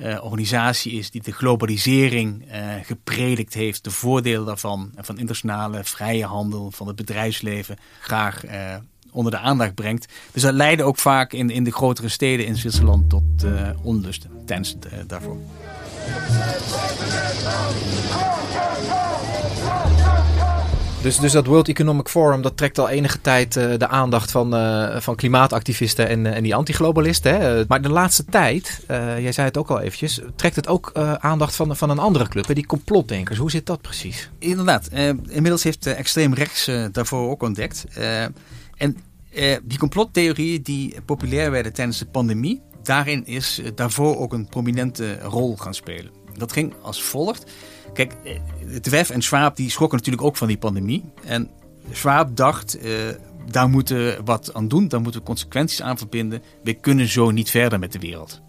uh, 0.00 0.24
organisatie 0.24 0.92
is 0.92 1.10
die 1.10 1.22
de 1.22 1.32
globalisering 1.32 2.44
uh, 2.52 2.74
gepredikt 2.82 3.54
heeft, 3.54 3.84
de 3.84 3.90
voordelen 3.90 4.46
daarvan, 4.46 4.90
van 4.96 5.14
internationale 5.14 5.84
vrije 5.84 6.24
handel, 6.24 6.70
van 6.70 6.86
het 6.86 6.96
bedrijfsleven, 6.96 7.76
graag 8.00 8.42
onder 9.10 9.32
de 9.32 9.38
aandacht 9.38 9.74
brengt. 9.74 10.12
Dus 10.32 10.42
dat 10.42 10.54
leidde 10.54 10.82
ook 10.82 10.98
vaak 10.98 11.32
in, 11.32 11.50
in 11.50 11.64
de 11.64 11.72
grotere 11.72 12.08
steden 12.08 12.46
in 12.46 12.56
Zwitserland 12.56 13.10
tot 13.10 13.44
onlusten 13.82 14.30
tijdens 14.46 14.76
daarvoor. 15.06 15.36
Dus, 21.08 21.18
dus 21.18 21.32
dat 21.32 21.46
World 21.46 21.68
Economic 21.68 22.08
Forum 22.08 22.42
dat 22.42 22.56
trekt 22.56 22.78
al 22.78 22.88
enige 22.88 23.20
tijd 23.20 23.56
uh, 23.56 23.78
de 23.78 23.88
aandacht 23.88 24.30
van, 24.30 24.54
uh, 24.54 24.96
van 25.00 25.16
klimaatactivisten 25.16 26.08
en, 26.08 26.24
uh, 26.24 26.36
en 26.36 26.42
die 26.42 26.54
antiglobalisten. 26.54 27.64
Maar 27.68 27.82
de 27.82 27.88
laatste 27.88 28.24
tijd, 28.24 28.84
jij 29.18 29.32
zei 29.32 29.46
het 29.46 29.56
ook 29.56 29.70
al 29.70 29.80
eventjes, 29.80 30.20
trekt 30.36 30.56
het 30.56 30.68
ook 30.68 30.90
aandacht 31.18 31.56
van, 31.56 31.76
van 31.76 31.90
een 31.90 31.98
andere 31.98 32.28
club, 32.28 32.46
hè? 32.46 32.54
die 32.54 32.66
complotdenkers. 32.66 33.38
Hoe 33.38 33.50
zit 33.50 33.66
dat 33.66 33.80
precies? 33.80 34.30
Inderdaad. 34.38 34.88
inmiddels 35.28 35.62
heeft 35.62 35.86
extreem 35.86 36.34
rechts 36.34 36.70
daarvoor 36.92 37.30
ook 37.30 37.42
ontdekt. 37.42 37.84
en 38.76 38.96
die 39.62 39.78
complottheorieën 39.78 40.62
die 40.62 41.00
populair 41.04 41.50
werden 41.50 41.72
tijdens 41.72 41.98
de 41.98 42.06
pandemie, 42.06 42.62
daarin 42.82 43.26
is 43.26 43.62
daarvoor 43.74 44.18
ook 44.18 44.32
een 44.32 44.48
prominente 44.48 45.18
rol 45.18 45.56
gaan 45.56 45.74
spelen. 45.74 46.17
Dat 46.38 46.52
ging 46.52 46.72
als 46.82 47.02
volgt. 47.02 47.50
Kijk, 47.94 48.14
het 48.66 48.88
WEF 48.88 49.10
en 49.10 49.22
Schwab 49.22 49.56
die 49.56 49.70
schrokken 49.70 49.98
natuurlijk 49.98 50.26
ook 50.26 50.36
van 50.36 50.48
die 50.48 50.58
pandemie. 50.58 51.04
En 51.24 51.50
Schwab 51.92 52.36
dacht, 52.36 52.84
uh, 52.84 52.92
daar 53.50 53.68
moeten 53.68 53.96
we 53.96 54.18
wat 54.24 54.54
aan 54.54 54.68
doen. 54.68 54.88
Daar 54.88 55.00
moeten 55.00 55.20
we 55.20 55.26
consequenties 55.26 55.82
aan 55.82 55.98
verbinden. 55.98 56.42
We 56.62 56.74
kunnen 56.74 57.08
zo 57.08 57.30
niet 57.30 57.50
verder 57.50 57.78
met 57.78 57.92
de 57.92 57.98
wereld. 57.98 58.40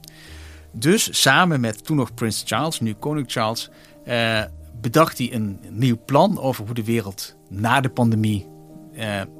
Dus 0.71 1.21
samen 1.21 1.59
met 1.59 1.85
toen 1.85 1.97
nog 1.97 2.13
Prins 2.13 2.43
Charles, 2.45 2.79
nu 2.79 2.93
koning 2.93 3.31
Charles, 3.31 3.69
uh, 4.07 4.43
bedacht 4.81 5.17
hij 5.17 5.33
een 5.33 5.59
nieuw 5.69 5.97
plan 6.05 6.39
over 6.39 6.65
hoe 6.65 6.73
de 6.73 6.83
wereld 6.83 7.35
na 7.49 7.81
de 7.81 7.89
pandemie 7.89 8.47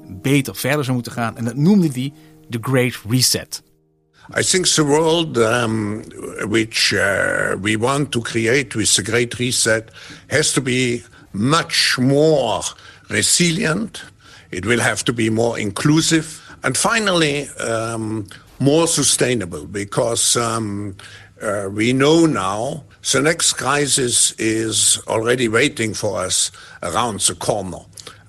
beter 0.08 0.56
verder 0.56 0.84
zou 0.84 0.94
moeten 0.94 1.12
gaan. 1.12 1.36
En 1.36 1.44
dat 1.44 1.56
noemde 1.56 1.88
hij 1.92 2.12
de 2.48 2.58
Great 2.60 3.00
Reset. 3.08 3.62
I 4.32 4.42
think 4.42 4.68
the 4.68 4.84
world 4.84 5.38
um, 5.38 6.04
which 6.48 6.94
uh, 6.94 7.56
we 7.60 7.76
want 7.76 8.12
to 8.12 8.20
create 8.20 8.76
with 8.76 8.94
the 8.94 9.02
Great 9.02 9.38
Reset 9.38 9.90
has 10.28 10.52
to 10.52 10.60
be 10.60 11.02
much 11.32 11.98
more 11.98 12.62
resilient. 13.08 14.04
It 14.52 14.66
will 14.66 14.80
have 14.80 15.04
to 15.04 15.12
be 15.12 15.30
more 15.30 15.58
inclusive. 15.58 16.40
And 16.62 16.76
finally, 16.76 17.48
um, 17.58 18.26
more 18.60 18.86
sustainable 18.86 19.66
because 19.66 20.36
um, 20.36 20.96
uh, 21.42 21.68
we 21.72 21.92
know 21.92 22.26
now 22.26 22.84
the 23.12 23.20
next 23.20 23.54
crisis 23.54 24.32
is 24.38 25.00
already 25.08 25.48
waiting 25.48 25.94
for 25.94 26.20
us 26.20 26.52
around 26.82 27.20
the 27.20 27.34
corner. 27.34 27.84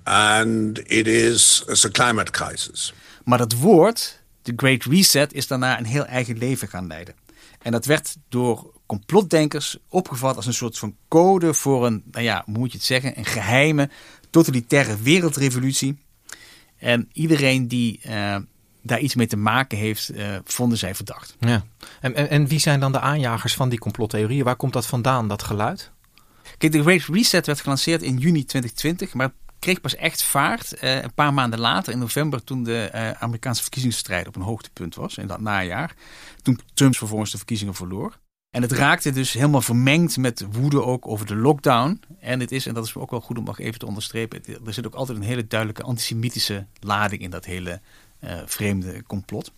And 0.08 0.80
it 0.88 1.08
is 1.08 1.64
the 1.68 1.92
climate 1.92 2.32
crisis. 2.32 2.92
Maar 3.24 3.38
dat 3.38 3.54
woord 3.60 4.21
de 4.42 4.54
Great 4.56 4.84
Reset 4.84 5.34
is 5.34 5.48
daarna 5.48 5.80
een 5.80 5.86
heel 5.86 6.06
eigen 6.06 6.38
leven 6.38 6.68
gaan 6.68 6.88
leiden. 6.88 7.16
En 7.62 7.72
dat 7.72 7.86
werd 7.86 8.18
door 8.30 8.74
complotdenkers 8.86 9.78
opgevat 9.88 10.36
als 10.36 10.46
een 10.46 10.54
soort 10.54 10.78
van 10.80 10.96
code 11.08 11.54
voor 11.54 11.86
een, 11.86 12.04
nou 12.12 12.24
ja, 12.24 12.42
hoe 12.46 12.58
moet 12.58 12.72
je 12.72 12.78
het 12.78 12.86
zeggen, 12.86 13.18
een 13.18 13.26
geheime 13.26 13.90
totalitaire 14.30 15.02
wereldrevolutie. 15.02 15.98
En 16.78 17.10
iedereen 17.14 17.68
die 17.68 18.00
uh, 18.08 18.36
daar 18.82 19.00
iets 19.00 19.16
mee 19.16 19.28
te 19.28 19.38
maken 19.38 19.78
heeft, 19.78 20.12
uh, 20.12 20.36
vonden 20.44 20.78
zij 20.78 20.96
verdacht. 20.96 21.36
Ja. 21.40 21.64
En, 22.00 22.16
en, 22.16 22.30
en 22.30 22.48
wie 22.48 22.60
zijn 22.60 22.80
dan 22.80 22.92
de 22.92 23.00
aanjagers 23.00 23.54
van 23.54 23.70
die 23.70 23.80
complottheorieën? 23.80 24.44
Waar 24.44 24.56
komt 24.56 24.74
dat 24.74 24.86
vandaan, 24.86 25.28
dat 25.28 25.44
geluid? 25.44 25.92
Kijk, 26.58 26.74
de 26.74 26.82
Great 26.82 27.02
Reset 27.02 27.46
werd 27.46 27.62
gelanceerd 27.62 28.02
in 28.02 28.18
juni 28.18 28.46
2020, 28.46 29.14
maar 29.14 29.32
kreeg 29.62 29.82
pas 29.82 29.96
echt 29.96 30.24
vaart 30.24 30.84
uh, 30.84 31.02
een 31.02 31.14
paar 31.14 31.34
maanden 31.34 31.60
later, 31.60 31.94
in 31.94 32.00
november, 32.00 32.44
toen 32.44 32.64
de 32.64 32.92
uh, 32.96 33.12
Amerikaanse 33.12 33.62
verkiezingsstrijd 33.62 34.28
op 34.28 34.36
een 34.36 34.42
hoogtepunt 34.42 34.96
was, 34.96 35.18
in 35.18 35.28
dat 35.28 35.40
najaar. 35.40 35.96
Toen 36.42 36.60
Trump 36.74 36.96
vervolgens 36.96 37.32
de 37.32 37.38
verkiezingen 37.38 37.74
verloor. 37.74 38.20
En 38.50 38.62
het 38.62 38.72
raakte 38.72 39.12
dus 39.12 39.34
helemaal 39.34 39.62
vermengd 39.62 40.18
met 40.18 40.46
woede 40.52 40.84
ook 40.84 41.08
over 41.08 41.26
de 41.26 41.36
lockdown. 41.36 42.02
En 42.20 42.40
het 42.40 42.52
is, 42.52 42.66
en 42.66 42.74
dat 42.74 42.86
is 42.86 42.96
ook 42.96 43.12
wel 43.12 43.22
goed 43.22 43.38
om 43.38 43.44
nog 43.44 43.60
even 43.60 43.80
te 43.80 43.86
onderstrepen, 43.86 44.42
er 44.66 44.74
zit 44.74 44.86
ook 44.86 44.96
altijd 44.96 45.18
een 45.18 45.24
hele 45.24 45.48
duidelijke 45.48 45.84
antisemitische 45.84 46.66
lading 46.80 47.22
in 47.22 47.30
dat 47.30 47.46
hele 47.46 47.82
uh, 48.24 48.42
vreemde 48.46 49.04
complot 49.04 49.52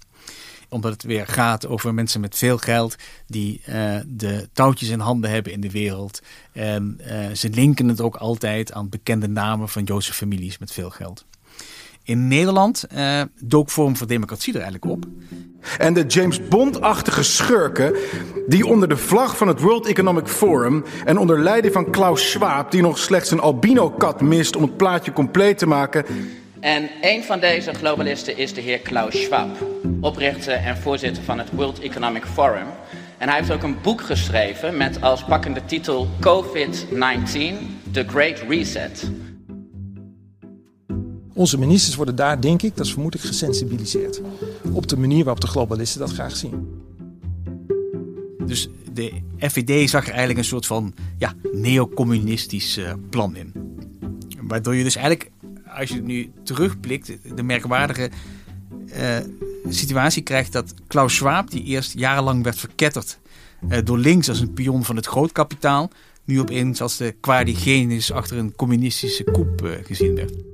omdat 0.73 0.91
het 0.91 1.03
weer 1.03 1.27
gaat 1.27 1.67
over 1.67 1.93
mensen 1.93 2.21
met 2.21 2.37
veel 2.37 2.57
geld 2.57 2.95
die 3.27 3.61
uh, 3.69 3.95
de 4.07 4.49
touwtjes 4.53 4.89
in 4.89 4.99
handen 4.99 5.29
hebben 5.29 5.51
in 5.51 5.61
de 5.61 5.71
wereld. 5.71 6.21
En 6.51 6.99
uh, 7.01 7.35
ze 7.35 7.49
linken 7.49 7.87
het 7.87 8.01
ook 8.01 8.15
altijd 8.15 8.73
aan 8.73 8.89
bekende 8.89 9.27
namen 9.27 9.69
van 9.69 9.83
Joodse 9.83 10.13
families 10.13 10.57
met 10.57 10.71
veel 10.71 10.89
geld. 10.89 11.25
In 12.05 12.27
Nederland 12.27 12.85
uh, 12.95 13.21
dook 13.39 13.69
Forum 13.69 13.97
voor 13.97 14.07
Democratie 14.07 14.53
er 14.53 14.61
eigenlijk 14.61 14.91
op. 14.93 15.05
En 15.77 15.93
de 15.93 16.05
James 16.05 16.47
Bond-achtige 16.47 17.23
schurken 17.23 17.95
die 18.47 18.65
onder 18.65 18.89
de 18.89 18.97
vlag 18.97 19.37
van 19.37 19.47
het 19.47 19.59
World 19.59 19.85
Economic 19.85 20.27
Forum 20.27 20.83
en 21.05 21.17
onder 21.17 21.39
leiding 21.39 21.73
van 21.73 21.91
Klaus 21.91 22.31
Schwab, 22.31 22.71
die 22.71 22.81
nog 22.81 22.97
slechts 22.97 23.31
een 23.31 23.39
albino-kat 23.39 24.21
mist 24.21 24.55
om 24.55 24.61
het 24.61 24.77
plaatje 24.77 25.13
compleet 25.13 25.57
te 25.57 25.65
maken, 25.65 26.05
en 26.63 26.89
een 27.01 27.23
van 27.23 27.39
deze 27.39 27.73
globalisten 27.73 28.37
is 28.37 28.53
de 28.53 28.61
heer 28.61 28.79
Klaus 28.79 29.21
Schwab, 29.21 29.67
oprichter 30.01 30.53
en 30.53 30.77
voorzitter 30.77 31.23
van 31.23 31.37
het 31.37 31.51
World 31.51 31.79
Economic 31.79 32.25
Forum. 32.25 32.67
En 33.17 33.27
hij 33.27 33.37
heeft 33.37 33.51
ook 33.51 33.63
een 33.63 33.81
boek 33.81 34.01
geschreven 34.01 34.77
met 34.77 35.01
als 35.01 35.23
pakkende 35.23 35.65
titel 35.65 36.07
COVID-19, 36.19 37.91
The 37.91 38.03
Great 38.07 38.43
Reset. 38.49 39.11
Onze 41.33 41.59
ministers 41.59 41.95
worden 41.95 42.15
daar, 42.15 42.41
denk 42.41 42.61
ik, 42.61 42.75
dat 42.75 42.85
is 42.85 42.91
vermoedelijk 42.91 43.27
gesensibiliseerd. 43.27 44.21
Op 44.71 44.87
de 44.87 44.97
manier 44.97 45.23
waarop 45.23 45.41
de 45.41 45.47
globalisten 45.47 45.99
dat 45.99 46.11
graag 46.11 46.35
zien. 46.35 46.81
Dus 48.45 48.69
de 48.93 49.11
FVD 49.37 49.89
zag 49.89 50.03
er 50.03 50.09
eigenlijk 50.09 50.39
een 50.39 50.45
soort 50.45 50.65
van 50.65 50.93
ja, 51.17 51.33
neocommunistisch 51.51 52.77
uh, 52.77 52.93
plan 53.09 53.35
in. 53.35 53.53
Waardoor 54.41 54.75
je 54.75 54.83
dus 54.83 54.95
eigenlijk 54.95 55.31
als 55.75 55.89
je 55.89 56.01
nu 56.01 56.31
terugblikt, 56.43 57.11
de 57.35 57.43
merkwaardige 57.43 58.09
uh, 58.97 59.17
situatie 59.69 60.23
krijgt 60.23 60.51
dat 60.51 60.73
Klaus 60.87 61.15
Schwab, 61.15 61.51
die 61.51 61.63
eerst 61.63 61.93
jarenlang 61.97 62.43
werd 62.43 62.59
verketterd 62.59 63.19
uh, 63.69 63.77
door 63.83 63.97
links 63.97 64.29
als 64.29 64.39
een 64.39 64.53
pion 64.53 64.83
van 64.83 64.95
het 64.95 65.05
grootkapitaal, 65.05 65.89
nu 66.23 66.39
opeens 66.39 66.81
als 66.81 66.97
de 66.97 67.15
quadigenius 67.19 68.11
achter 68.11 68.37
een 68.37 68.55
communistische 68.55 69.23
koep 69.23 69.61
uh, 69.63 69.71
gezien 69.83 70.15
werd. 70.15 70.52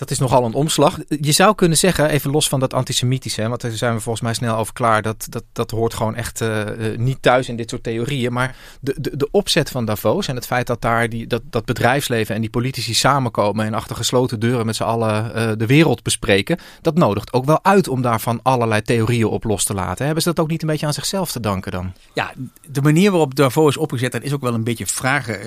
Dat 0.00 0.10
is 0.10 0.18
nogal 0.18 0.44
een 0.44 0.54
omslag. 0.54 0.98
Je 1.08 1.32
zou 1.32 1.54
kunnen 1.54 1.78
zeggen, 1.78 2.08
even 2.08 2.30
los 2.30 2.48
van 2.48 2.60
dat 2.60 2.74
antisemitische, 2.74 3.48
want 3.48 3.60
daar 3.60 3.70
zijn 3.70 3.94
we 3.94 4.00
volgens 4.00 4.24
mij 4.24 4.34
snel 4.34 4.56
over 4.56 4.72
klaar. 4.72 5.02
Dat, 5.02 5.26
dat, 5.28 5.44
dat 5.52 5.70
hoort 5.70 5.94
gewoon 5.94 6.14
echt 6.14 6.40
uh, 6.40 6.62
niet 6.96 7.22
thuis 7.22 7.48
in 7.48 7.56
dit 7.56 7.70
soort 7.70 7.82
theorieën. 7.82 8.32
Maar 8.32 8.56
de, 8.80 8.94
de, 8.98 9.16
de 9.16 9.28
opzet 9.30 9.70
van 9.70 9.84
Davos 9.84 10.28
en 10.28 10.34
het 10.34 10.46
feit 10.46 10.66
dat 10.66 10.80
daar 10.80 11.08
die, 11.08 11.26
dat, 11.26 11.42
dat 11.50 11.64
bedrijfsleven 11.64 12.34
en 12.34 12.40
die 12.40 12.50
politici 12.50 12.94
samenkomen 12.94 13.66
en 13.66 13.74
achter 13.74 13.96
gesloten 13.96 14.40
deuren 14.40 14.66
met 14.66 14.76
z'n 14.76 14.82
allen 14.82 15.32
uh, 15.36 15.50
de 15.56 15.66
wereld 15.66 16.02
bespreken, 16.02 16.58
dat 16.82 16.94
nodigt 16.94 17.32
ook 17.32 17.44
wel 17.44 17.64
uit 17.64 17.88
om 17.88 18.02
daarvan 18.02 18.40
allerlei 18.42 18.82
theorieën 18.82 19.26
op 19.26 19.44
los 19.44 19.64
te 19.64 19.74
laten. 19.74 20.04
Hebben 20.04 20.22
ze 20.22 20.28
dat 20.28 20.44
ook 20.44 20.50
niet 20.50 20.62
een 20.62 20.68
beetje 20.68 20.86
aan 20.86 20.92
zichzelf 20.92 21.32
te 21.32 21.40
danken 21.40 21.72
dan? 21.72 21.92
Ja, 22.14 22.32
de 22.68 22.82
manier 22.82 23.10
waarop 23.10 23.34
Davos 23.34 23.68
is 23.68 23.76
opgezet, 23.76 24.12
dat 24.12 24.22
is 24.22 24.32
ook 24.32 24.42
wel 24.42 24.54
een 24.54 24.64
beetje 24.64 24.86
vragen 24.86 25.38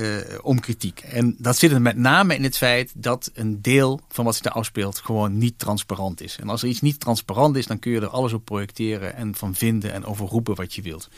om 0.44 0.60
kritiek. 0.60 1.00
En 1.00 1.36
dat 1.38 1.58
zit 1.58 1.72
er 1.72 1.82
met 1.82 1.98
name 1.98 2.36
in 2.36 2.44
het 2.44 2.58
feit 2.58 2.92
dat 2.96 3.32
een 3.34 3.62
deel 3.62 4.00
van 4.10 4.26
wat 4.26 4.42
daar 4.44 4.54
afspeelt 4.54 5.00
gewoon 5.00 5.38
niet 5.38 5.60
transparant 5.60 6.22
is. 6.22 6.38
En 6.40 6.50
als 6.50 6.62
er 6.62 6.68
iets 6.68 6.82
niet 6.82 7.00
transparant 7.00 7.56
is, 7.56 7.68
dan 7.68 7.80
kun 7.80 7.92
je 7.92 8.02
er 8.02 8.08
alles 8.08 8.34
op 8.34 8.46
projecteren 8.46 9.16
en 9.16 9.36
van 9.36 9.56
vinden 9.56 9.94
en 9.94 10.06
overroepen 10.06 10.56
wat 10.56 10.74
je 10.74 10.82
wilt. 10.82 11.10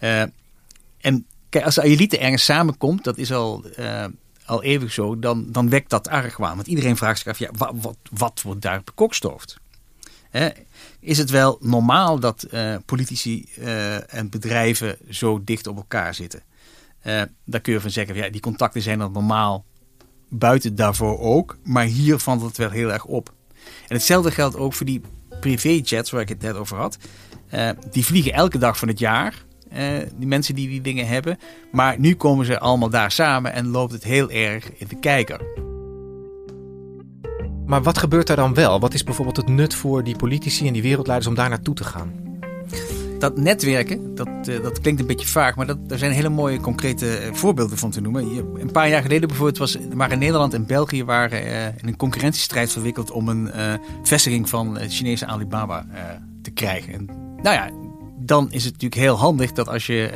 Uh, 0.00 0.22
en 1.00 1.26
kijk, 1.48 1.64
als 1.64 1.74
de 1.74 1.82
elite 1.82 2.18
ergens 2.18 2.44
samenkomt, 2.44 3.04
dat 3.04 3.18
is 3.18 3.32
al, 3.32 3.64
uh, 3.78 4.04
al 4.44 4.62
eeuwig 4.62 4.92
zo, 4.92 5.18
dan, 5.18 5.52
dan 5.52 5.68
wekt 5.68 5.90
dat 5.90 6.08
argwaan. 6.08 6.56
Want 6.56 6.66
iedereen 6.66 6.96
vraagt 6.96 7.18
zich 7.18 7.26
af, 7.26 7.38
ja, 7.38 7.50
wat, 7.56 7.72
wat, 7.74 7.96
wat 8.10 8.42
wordt 8.42 8.62
daar 8.62 8.82
bekokstoofd? 8.82 9.58
Is 11.00 11.18
het 11.18 11.30
wel 11.30 11.58
normaal 11.60 12.18
dat 12.18 12.46
uh, 12.50 12.76
politici 12.84 13.48
en 14.08 14.30
bedrijven 14.30 14.98
zo 15.10 15.44
dicht 15.44 15.66
op 15.66 15.76
elkaar 15.76 16.14
zitten? 16.14 16.42
daar 17.44 17.60
kun 17.60 17.72
je 17.72 17.80
van 17.80 17.90
zeggen, 17.90 18.14
ja, 18.14 18.28
die 18.28 18.40
contacten 18.40 18.82
zijn 18.82 18.98
dan 18.98 19.12
normaal 19.12 19.64
buiten 20.28 20.74
daarvoor 20.74 21.18
ook. 21.20 21.56
Maar 21.62 21.84
hier 21.84 22.18
valt 22.18 22.42
het 22.42 22.56
wel 22.56 22.70
heel 22.70 22.92
erg 22.92 23.04
op. 23.04 23.32
En 23.88 23.96
hetzelfde 23.96 24.30
geldt 24.30 24.56
ook 24.56 24.72
voor 24.72 24.86
die 24.86 25.00
privéjets 25.40 26.10
waar 26.10 26.20
ik 26.20 26.28
het 26.28 26.42
net 26.42 26.54
over 26.54 26.76
had. 26.76 26.98
Uh, 27.54 27.68
die 27.90 28.04
vliegen 28.04 28.32
elke 28.32 28.58
dag 28.58 28.78
van 28.78 28.88
het 28.88 28.98
jaar. 28.98 29.44
Uh, 29.72 29.98
die 30.16 30.26
mensen 30.26 30.54
die 30.54 30.68
die 30.68 30.80
dingen 30.80 31.06
hebben. 31.06 31.38
Maar 31.72 31.98
nu 31.98 32.14
komen 32.14 32.46
ze 32.46 32.58
allemaal 32.58 32.90
daar 32.90 33.10
samen 33.10 33.52
en 33.52 33.66
loopt 33.66 33.92
het 33.92 34.04
heel 34.04 34.30
erg 34.30 34.72
in 34.72 34.86
de 34.88 34.98
kijker. 34.98 35.40
Maar 37.66 37.82
wat 37.82 37.98
gebeurt 37.98 38.28
er 38.28 38.36
dan 38.36 38.54
wel? 38.54 38.80
Wat 38.80 38.94
is 38.94 39.04
bijvoorbeeld 39.04 39.36
het 39.36 39.48
nut 39.48 39.74
voor 39.74 40.04
die 40.04 40.16
politici 40.16 40.66
en 40.66 40.72
die 40.72 40.82
wereldleiders 40.82 41.28
om 41.28 41.34
daar 41.34 41.48
naartoe 41.48 41.74
te 41.74 41.84
gaan? 41.84 42.12
Dat 43.18 43.38
netwerken, 43.38 44.14
dat, 44.14 44.28
uh, 44.28 44.62
dat 44.62 44.80
klinkt 44.80 45.00
een 45.00 45.06
beetje 45.06 45.26
vaag, 45.26 45.56
maar 45.56 45.66
dat, 45.66 45.88
daar 45.88 45.98
zijn 45.98 46.12
hele 46.12 46.28
mooie 46.28 46.60
concrete 46.60 47.06
uh, 47.06 47.32
voorbeelden 47.32 47.78
van 47.78 47.90
te 47.90 48.00
noemen. 48.00 48.24
Een 48.60 48.72
paar 48.72 48.88
jaar 48.88 49.02
geleden 49.02 49.28
bijvoorbeeld 49.28 49.58
was, 49.58 49.78
waren 49.94 50.18
Nederland 50.18 50.54
en 50.54 50.66
België 50.66 51.04
waren, 51.04 51.46
uh, 51.46 51.66
in 51.66 51.88
een 51.88 51.96
concurrentiestrijd 51.96 52.72
verwikkeld 52.72 53.10
om 53.10 53.28
een 53.28 53.50
vestiging 54.02 54.48
van 54.48 54.78
het 54.78 54.94
Chinese 54.94 55.26
Alibaba 55.26 55.86
te 56.42 56.50
krijgen. 56.50 56.92
En, 56.92 57.04
nou 57.42 57.54
ja, 57.56 57.70
dan 58.18 58.50
is 58.50 58.64
het 58.64 58.72
natuurlijk 58.72 59.00
heel 59.00 59.16
handig 59.16 59.52
dat 59.52 59.68
als 59.68 59.86
je 59.86 60.10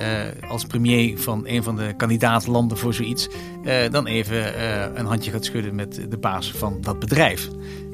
als 0.48 0.64
premier 0.64 1.18
van 1.18 1.46
een 1.46 1.62
van 1.62 1.76
de 1.76 1.94
kandidaatlanden 1.96 2.78
voor 2.78 2.94
zoiets, 2.94 3.28
dan 3.90 4.06
even 4.06 4.60
een 4.98 5.06
handje 5.06 5.30
gaat 5.30 5.44
schudden 5.44 5.74
met 5.74 6.06
de 6.08 6.18
baas 6.18 6.52
van 6.52 6.78
dat 6.80 6.98
bedrijf. 6.98 7.48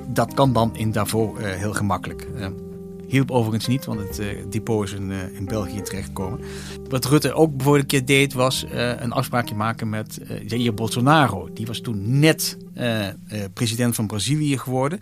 Dat 0.09 0.35
kan 0.35 0.53
dan 0.53 0.77
in 0.77 0.93
Davos 0.93 1.31
heel 1.39 1.73
gemakkelijk. 1.73 2.27
Hielp 3.09 3.31
overigens 3.31 3.67
niet, 3.67 3.85
want 3.85 4.01
het 4.01 4.53
depot 4.53 4.85
is 4.85 4.93
in, 4.93 5.11
in 5.11 5.45
België 5.45 5.83
terechtgekomen. 5.83 6.41
Wat 6.89 7.05
Rutte 7.05 7.33
ook 7.33 7.57
bijvoorbeeld 7.57 7.93
een 7.93 7.99
keer 7.99 8.07
deed, 8.07 8.33
was 8.33 8.65
een 8.71 9.13
afspraakje 9.13 9.55
maken 9.55 9.89
met 9.89 10.21
Jair 10.47 10.75
Bolsonaro. 10.75 11.53
Die 11.53 11.67
was 11.67 11.81
toen 11.81 12.19
net 12.19 12.59
president 13.55 13.95
van 13.95 14.07
Brazilië 14.07 14.59
geworden. 14.59 14.99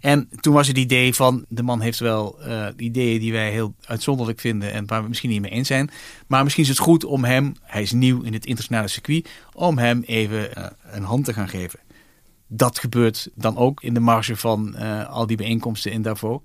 En 0.00 0.28
toen 0.40 0.54
was 0.54 0.68
het 0.68 0.78
idee 0.78 1.14
van, 1.14 1.44
de 1.48 1.62
man 1.62 1.80
heeft 1.80 1.98
wel 1.98 2.38
ideeën 2.76 3.20
die 3.20 3.32
wij 3.32 3.50
heel 3.50 3.74
uitzonderlijk 3.84 4.40
vinden 4.40 4.72
en 4.72 4.86
waar 4.86 5.02
we 5.02 5.08
misschien 5.08 5.30
niet 5.30 5.40
mee 5.40 5.50
eens 5.50 5.68
zijn. 5.68 5.90
Maar 6.26 6.42
misschien 6.42 6.64
is 6.64 6.70
het 6.70 6.78
goed 6.78 7.04
om 7.04 7.24
hem, 7.24 7.54
hij 7.62 7.82
is 7.82 7.92
nieuw 7.92 8.22
in 8.22 8.32
het 8.32 8.46
internationale 8.46 8.88
circuit, 8.88 9.28
om 9.52 9.78
hem 9.78 10.02
even 10.02 10.48
een 10.90 11.02
hand 11.02 11.24
te 11.24 11.32
gaan 11.32 11.48
geven. 11.48 11.78
Dat 12.48 12.78
gebeurt 12.78 13.30
dan 13.34 13.56
ook 13.56 13.82
in 13.82 13.94
de 13.94 14.00
marge 14.00 14.36
van 14.36 14.76
al 15.06 15.26
die 15.26 15.36
bijeenkomsten 15.36 15.92
in 15.92 16.02
Davos. 16.02 16.40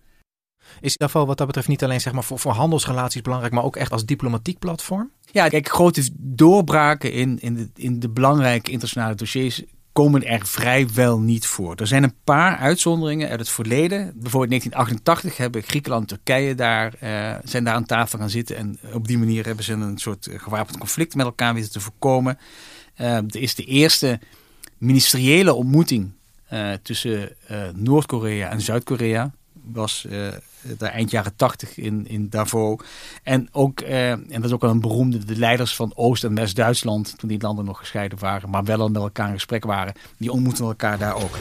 Is 0.81 0.97
Davos 0.97 1.25
wat 1.25 1.37
dat 1.37 1.47
betreft 1.47 1.67
niet 1.67 1.83
alleen 1.83 2.01
zeg 2.01 2.13
maar, 2.13 2.23
voor, 2.23 2.51
handelsrelaties 2.51 3.21
belangrijk, 3.21 3.53
maar 3.53 3.63
ook 3.63 3.75
echt 3.75 3.91
als 3.91 4.05
diplomatiek 4.05 4.59
platform? 4.59 5.11
Ja, 5.31 5.47
kijk, 5.47 5.69
grote 5.69 6.09
doorbraken 6.17 7.11
in, 7.11 7.39
in, 7.39 7.55
de, 7.55 7.69
in 7.75 7.99
de 7.99 8.09
belangrijke 8.09 8.71
internationale 8.71 9.15
dossiers 9.15 9.63
komen 9.91 10.23
er 10.23 10.45
vrijwel 10.45 11.19
niet 11.19 11.47
voor. 11.47 11.75
Er 11.75 11.87
zijn 11.87 12.03
een 12.03 12.15
paar 12.23 12.57
uitzonderingen 12.57 13.29
uit 13.29 13.39
het 13.39 13.49
verleden. 13.49 13.97
Bijvoorbeeld 14.15 14.49
1988 14.49 15.37
hebben 15.37 15.63
Griekenland 15.63 16.11
en 16.11 16.15
Turkije 16.15 16.55
daar, 16.55 16.93
uh, 17.03 17.35
zijn 17.43 17.63
daar 17.63 17.73
aan 17.73 17.85
tafel 17.85 18.19
gaan 18.19 18.29
zitten. 18.29 18.55
En 18.55 18.79
op 18.93 19.07
die 19.07 19.17
manier 19.17 19.45
hebben 19.45 19.63
ze 19.63 19.73
een 19.73 19.97
soort 19.97 20.27
eh, 20.27 20.39
gewapend 20.39 20.77
conflict 20.77 21.15
met 21.15 21.25
elkaar 21.25 21.53
weten 21.53 21.71
te 21.71 21.79
voorkomen. 21.79 22.37
Uh, 22.97 23.15
er 23.15 23.35
is 23.35 23.55
de 23.55 23.63
eerste 23.63 24.19
ministeriële 24.77 25.53
ontmoeting 25.53 26.11
tussen 26.81 27.35
Noord-Korea 27.75 28.49
en 28.49 28.61
Zuid-Korea. 28.61 29.31
Was 29.73 30.07
daar 30.61 30.91
eind 30.91 31.11
jaren 31.11 31.35
tachtig 31.35 31.77
in, 31.77 32.07
in 32.07 32.29
Davos. 32.29 32.77
En 33.23 33.49
ook, 33.51 33.79
eh, 33.79 34.11
en 34.11 34.27
dat 34.29 34.43
is 34.43 34.51
ook 34.51 34.61
wel 34.61 34.69
een 34.69 34.79
beroemde, 34.79 35.25
de 35.25 35.37
leiders 35.37 35.75
van 35.75 35.91
Oost- 35.95 36.23
en 36.23 36.35
West-Duitsland, 36.35 37.17
toen 37.17 37.29
die 37.29 37.41
landen 37.41 37.65
nog 37.65 37.77
gescheiden 37.77 38.19
waren, 38.19 38.49
maar 38.49 38.63
wel 38.63 38.87
met 38.89 39.01
elkaar 39.01 39.27
in 39.27 39.33
gesprek 39.33 39.63
waren, 39.63 39.93
die 40.17 40.31
ontmoeten 40.31 40.65
elkaar 40.65 40.97
daar 40.97 41.15
ook. 41.15 41.37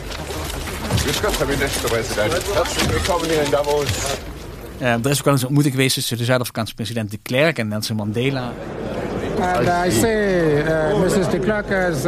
Uh, 4.80 4.92
er 4.92 5.10
is 5.10 5.18
ook 5.18 5.24
wel 5.24 5.32
eens 5.32 5.42
een 5.42 5.46
ontmoeting 5.46 5.74
geweest 5.74 5.94
tussen 5.94 6.16
de 6.16 6.24
Zuid-Afrikaanse 6.24 6.74
president 6.74 7.10
de 7.10 7.18
Klerk 7.22 7.58
en 7.58 7.68
Nelson 7.68 7.96
Mandela. 7.96 8.52
And 9.40 9.86
I 9.86 9.90
see 9.90 10.64
uh, 10.64 11.00
Mrs. 11.00 11.30
de 11.30 11.38
Klerk 11.38 11.68
has 11.70 12.04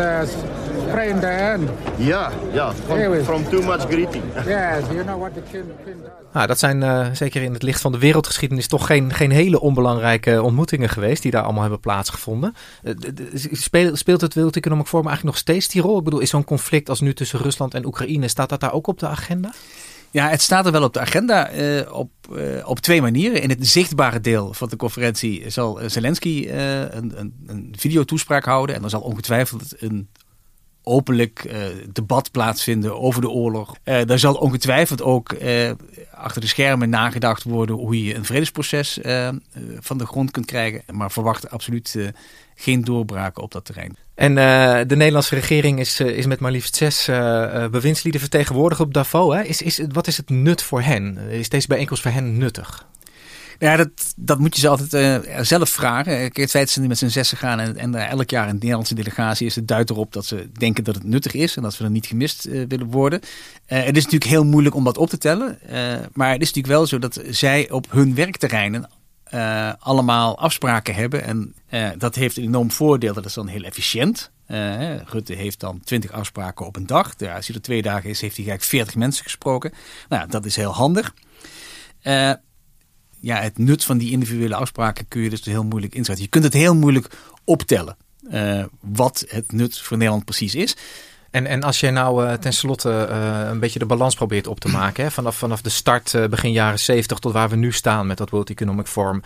Ja, 1.97 2.31
ja, 2.53 2.73
from, 2.73 3.25
from 3.25 3.49
too 3.49 3.63
much 3.63 3.81
greeting. 3.81 4.25
Yes, 4.35 4.85
you 4.91 5.05
know 5.05 5.21
what 5.21 5.35
the 5.35 5.43
king, 5.51 5.65
king 5.85 5.97
does. 6.03 6.21
Nou, 6.33 6.47
dat 6.47 6.59
zijn 6.59 6.83
uh, 6.83 7.07
zeker 7.13 7.43
in 7.43 7.53
het 7.53 7.63
licht 7.63 7.81
van 7.81 7.93
de 7.93 7.99
wereldgeschiedenis 7.99 8.67
toch 8.67 8.87
geen, 8.87 9.13
geen 9.13 9.31
hele 9.31 9.61
onbelangrijke 9.61 10.43
ontmoetingen 10.43 10.89
geweest 10.89 11.23
die 11.23 11.31
daar 11.31 11.43
allemaal 11.43 11.63
hebben 11.63 11.81
plaatsgevonden. 11.81 12.55
Uh, 12.83 12.95
speelt, 13.53 13.99
speelt 13.99 14.21
het 14.21 14.35
World 14.35 14.57
Economic 14.57 14.87
Forum 14.87 15.07
eigenlijk 15.07 15.37
nog 15.37 15.45
steeds 15.45 15.69
die 15.69 15.83
rol? 15.83 15.99
Ik 15.99 16.05
bedoel, 16.05 16.21
is 16.21 16.31
zo'n 16.31 16.45
conflict 16.45 16.89
als 16.89 17.01
nu 17.01 17.15
tussen 17.15 17.39
Rusland 17.39 17.75
en 17.75 17.87
Oekraïne, 17.87 18.29
staat 18.29 18.49
dat 18.49 18.61
daar 18.61 18.73
ook 18.73 18.87
op 18.87 18.99
de 18.99 19.07
agenda? 19.07 19.53
Ja, 20.13 20.29
het 20.29 20.43
staat 20.43 20.67
er 20.67 20.73
wel 20.73 20.83
op 20.83 20.93
de 20.93 21.01
agenda 21.01 21.53
uh, 21.53 21.93
op, 21.93 22.11
uh, 22.33 22.69
op 22.69 22.79
twee 22.79 23.03
manieren. 23.03 23.43
In 23.43 23.49
het 23.49 23.67
zichtbare 23.67 24.21
deel 24.21 24.53
van 24.53 24.69
de 24.69 24.77
conferentie 24.77 25.51
zal 25.51 25.81
Zelensky 25.87 26.47
uh, 26.47 26.81
een, 26.81 27.13
een, 27.21 27.35
een 27.47 27.75
videotoespraak 27.79 28.45
houden. 28.45 28.77
En 28.77 28.85
er 28.85 28.91
zal 28.91 29.01
ongetwijfeld 29.01 29.83
een 29.83 30.09
openlijk 30.91 31.45
uh, 31.45 31.59
debat 31.93 32.31
plaatsvinden 32.31 33.01
over 33.01 33.21
de 33.21 33.31
oorlog. 33.31 33.75
Uh, 33.85 34.01
daar 34.05 34.19
zal 34.19 34.35
ongetwijfeld 34.35 35.03
ook 35.03 35.33
uh, 35.33 35.71
achter 36.15 36.41
de 36.41 36.47
schermen 36.47 36.91
nagedacht 36.91 37.43
worden 37.43 37.77
hoe 37.77 38.05
je 38.05 38.15
een 38.15 38.25
vredesproces 38.25 38.99
van 39.79 39.99
de 39.99 40.07
grond 40.07 40.31
kunt 40.31 40.47
krijgen. 40.47 40.83
Maar 40.93 41.11
verwacht 41.11 41.51
absoluut 41.51 42.13
geen 42.55 42.85
doorbraken 42.85 43.43
op 43.43 43.53
dat 43.53 43.65
terrein. 43.65 43.97
En 44.15 44.35
de 44.89 44.97
Nederlandse 44.97 45.35
regering 45.35 45.79
is, 45.79 46.01
is 46.01 46.27
met 46.27 46.41
maar 46.41 46.51
liefst 46.51 46.77
zes 46.77 47.05
bewindslieden 47.71 48.21
vertegenwoordigd 48.21 48.81
op 48.81 48.95
Davos. 48.95 49.35
Hè? 49.35 49.43
Is, 49.43 49.63
is, 49.63 49.81
wat 49.89 50.07
is 50.07 50.17
het 50.17 50.31
nut 50.31 50.63
voor 50.63 50.83
hen? 50.83 51.19
Is 51.19 51.49
deze 51.49 51.67
bijeenkomst 51.67 52.03
voor 52.03 52.13
hen 52.13 52.39
nuttig? 52.39 52.87
Ja, 53.61 53.77
dat, 53.77 54.15
dat 54.17 54.39
moet 54.39 54.55
je 54.55 54.61
ze 54.61 54.69
altijd 54.69 55.25
uh, 55.27 55.41
zelf 55.41 55.69
vragen. 55.69 56.31
Feit 56.33 56.53
dat 56.53 56.71
ze 56.71 56.81
met 56.81 56.99
z'n 56.99 57.07
zessen 57.07 57.37
gaan 57.39 57.61
en, 57.61 57.77
en 57.77 57.95
elk 57.95 58.31
jaar 58.31 58.49
een 58.49 58.55
Nederlandse 58.55 58.95
delegatie 58.95 59.47
is, 59.47 59.55
het 59.55 59.69
duidt 59.69 59.91
erop 59.91 60.13
dat 60.13 60.27
ze 60.27 60.51
denken 60.53 60.85
dat 60.85 60.95
het 60.95 61.05
nuttig 61.05 61.35
is 61.35 61.57
en 61.57 61.63
dat 61.63 61.79
we 61.79 61.85
er 61.85 61.91
niet 61.91 62.07
gemist 62.07 62.47
uh, 62.47 62.65
willen 62.69 62.87
worden. 62.87 63.21
Uh, 63.21 63.85
het 63.85 63.97
is 63.97 64.05
natuurlijk 64.05 64.31
heel 64.31 64.45
moeilijk 64.45 64.75
om 64.75 64.85
dat 64.85 64.99
op 64.99 65.09
te 65.09 65.19
tellen. 65.19 65.59
maar 66.13 66.33
het 66.33 66.41
is 66.41 66.47
natuurlijk 66.47 66.75
wel 66.75 66.87
zo 66.87 66.99
dat 66.99 67.21
zij 67.29 67.71
op 67.71 67.87
hun 67.91 68.15
werkterreinen 68.15 68.91
allemaal 69.79 70.39
afspraken 70.39 70.95
hebben. 70.95 71.25
En 71.25 71.55
dat 71.99 72.15
heeft 72.15 72.37
een 72.37 72.43
enorm 72.43 72.71
voordeel. 72.71 73.15
Dat 73.15 73.25
is 73.25 73.35
dan 73.35 73.47
heel 73.47 73.63
efficiënt. 73.63 74.31
Rutte 75.05 75.35
heeft 75.35 75.61
dan 75.61 75.81
20 75.85 76.13
afspraken 76.13 76.67
op 76.67 76.77
een 76.77 76.87
dag. 76.87 77.15
Ja, 77.17 77.37
als 77.37 77.47
hij 77.47 77.57
er 77.57 77.63
twee 77.63 77.83
dagen 77.83 78.11
is, 78.11 78.21
heeft 78.21 78.37
hij 78.37 78.47
eigenlijk 78.47 78.75
40 78.75 78.95
mensen 78.95 79.25
gesproken. 79.25 79.73
Nou, 80.09 80.29
dat 80.29 80.45
is 80.45 80.57
heel 80.57 80.75
handig 80.75 81.15
ja, 83.21 83.41
het 83.41 83.59
nut 83.59 83.85
van 83.85 83.99
die 83.99 84.11
individuele 84.11 84.55
afspraken 84.55 85.09
kun 85.09 85.23
je 85.23 85.31
dus 85.31 85.45
heel 85.45 85.65
moeilijk 85.65 85.95
inschatten. 85.95 86.25
Je 86.25 86.31
kunt 86.31 86.45
het 86.45 86.53
heel 86.53 86.75
moeilijk 86.75 87.11
optellen 87.45 87.97
uh, 88.33 88.65
wat 88.81 89.25
het 89.29 89.53
nut 89.53 89.79
voor 89.79 89.97
Nederland 89.97 90.25
precies 90.25 90.55
is. 90.55 90.77
En, 91.31 91.47
en 91.47 91.63
als 91.63 91.81
je 91.81 91.91
nou 91.91 92.27
uh, 92.27 92.33
tenslotte 92.33 93.09
uh, 93.11 93.49
een 93.49 93.61
beetje 93.61 93.79
de 93.79 93.87
balans 93.87 94.15
probeert 94.15 94.47
op 94.47 94.61
te 94.61 94.69
maken, 94.79 95.05
hè, 95.05 95.11
vanaf, 95.11 95.37
vanaf 95.37 95.61
de 95.61 95.71
start 95.71 96.17
begin 96.31 96.53
jaren 96.53 96.79
70 96.79 97.19
tot 97.19 97.33
waar 97.33 97.49
we 97.49 97.57
nu 97.57 97.73
staan 97.73 98.07
met 98.07 98.17
dat 98.17 98.31
World 98.31 98.51
Economic 98.51 98.87
Forum. 98.87 99.23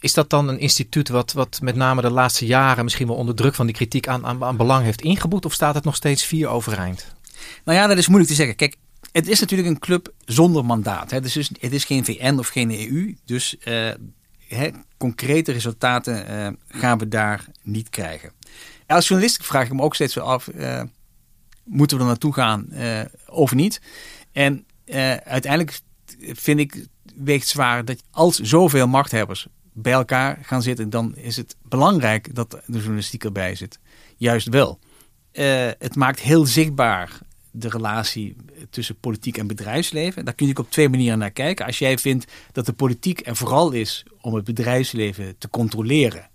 Is 0.00 0.14
dat 0.14 0.30
dan 0.30 0.48
een 0.48 0.58
instituut 0.58 1.08
wat, 1.08 1.32
wat 1.32 1.58
met 1.62 1.76
name 1.76 2.02
de 2.02 2.10
laatste 2.10 2.46
jaren 2.46 2.84
misschien 2.84 3.06
wel 3.06 3.16
onder 3.16 3.34
druk 3.34 3.54
van 3.54 3.66
die 3.66 3.74
kritiek 3.74 4.08
aan, 4.08 4.26
aan, 4.26 4.44
aan 4.44 4.56
belang 4.56 4.84
heeft 4.84 5.00
ingeboet? 5.00 5.44
Of 5.44 5.52
staat 5.52 5.74
het 5.74 5.84
nog 5.84 5.94
steeds 5.94 6.24
vier 6.24 6.48
overeind? 6.48 7.14
Nou 7.64 7.78
ja, 7.78 7.86
dat 7.86 7.98
is 7.98 8.06
moeilijk 8.06 8.30
te 8.30 8.36
zeggen. 8.36 8.56
Kijk, 8.56 8.76
het 9.14 9.28
is 9.28 9.40
natuurlijk 9.40 9.68
een 9.68 9.78
club 9.78 10.12
zonder 10.24 10.64
mandaat. 10.64 11.10
Hè. 11.10 11.20
Dus 11.20 11.34
het 11.34 11.72
is 11.72 11.84
geen 11.84 12.04
VN 12.04 12.38
of 12.38 12.48
geen 12.48 12.70
EU. 12.70 13.16
Dus 13.24 13.56
uh, 13.64 13.90
hè, 14.38 14.70
concrete 14.96 15.52
resultaten 15.52 16.30
uh, 16.30 16.48
gaan 16.80 16.98
we 16.98 17.08
daar 17.08 17.44
niet 17.62 17.88
krijgen. 17.88 18.32
Als 18.86 19.08
journalist 19.08 19.44
vraag 19.46 19.66
ik 19.66 19.72
me 19.72 19.82
ook 19.82 19.94
steeds 19.94 20.18
af: 20.18 20.48
uh, 20.54 20.82
moeten 21.64 21.96
we 21.96 22.02
er 22.02 22.08
naartoe 22.08 22.32
gaan 22.32 22.68
of 23.26 23.54
niet? 23.54 23.80
En 24.32 24.66
uiteindelijk 25.24 25.80
vind 26.18 26.60
ik 26.60 26.86
weegt 27.16 27.48
zwaar 27.48 27.84
dat 27.84 28.02
als 28.10 28.38
zoveel 28.38 28.86
machthebbers 28.86 29.46
bij 29.72 29.92
elkaar 29.92 30.38
gaan 30.42 30.62
zitten, 30.62 30.90
dan 30.90 31.16
is 31.16 31.36
het 31.36 31.56
belangrijk 31.62 32.34
dat 32.34 32.50
de 32.50 32.60
journalistiek 32.66 33.24
erbij 33.24 33.54
zit. 33.54 33.78
Juist 34.16 34.48
wel. 34.48 34.78
het 35.78 35.96
maakt 35.96 36.20
heel 36.20 36.46
zichtbaar 36.46 37.20
de 37.56 37.68
relatie 37.68 38.36
tussen 38.70 38.96
politiek 39.00 39.38
en 39.38 39.46
bedrijfsleven. 39.46 40.24
Daar 40.24 40.34
kun 40.34 40.46
je 40.46 40.56
op 40.56 40.70
twee 40.70 40.88
manieren 40.88 41.18
naar 41.18 41.30
kijken. 41.30 41.66
Als 41.66 41.78
jij 41.78 41.98
vindt 41.98 42.32
dat 42.52 42.66
de 42.66 42.72
politiek 42.72 43.26
er 43.26 43.36
vooral 43.36 43.72
is 43.72 44.04
om 44.20 44.34
het 44.34 44.44
bedrijfsleven 44.44 45.38
te 45.38 45.48
controleren, 45.50 46.28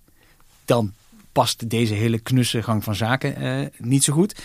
dan 0.66 0.94
past 1.32 1.70
deze 1.70 1.94
hele 1.94 2.20
knusse 2.20 2.64
gang 2.64 2.84
van 2.84 2.96
zaken 2.96 3.36
eh, 3.36 3.68
niet 3.78 4.04
zo 4.04 4.14
goed. 4.14 4.42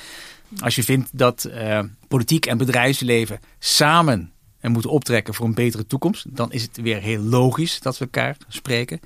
Als 0.58 0.74
je 0.74 0.82
vindt 0.82 1.10
dat 1.12 1.44
eh, 1.44 1.80
politiek 2.08 2.46
en 2.46 2.58
bedrijfsleven 2.58 3.40
samen 3.58 4.32
en 4.58 4.72
moeten 4.72 4.90
optrekken 4.90 5.34
voor 5.34 5.46
een 5.46 5.54
betere 5.54 5.86
toekomst, 5.86 6.36
dan 6.36 6.52
is 6.52 6.62
het 6.62 6.76
weer 6.76 7.00
heel 7.00 7.22
logisch 7.22 7.80
dat 7.80 7.98
we 7.98 8.04
elkaar 8.04 8.36
spreken. 8.48 9.00